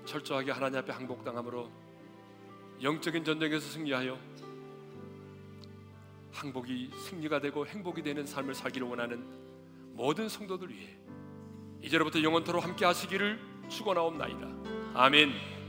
[0.05, 1.82] 철저하게 하나님 앞에 항복당함으로
[2.83, 4.19] 영적인 전쟁에서 승리하여
[6.33, 9.25] 항복이 승리가 되고 행복이 되는 삶을 살기를 원하는
[9.93, 10.99] 모든 성도들 위해
[11.81, 14.49] 이제로부터 영원토록 함께 하시기를 축원하옵나이다.
[14.95, 15.62] 아멘.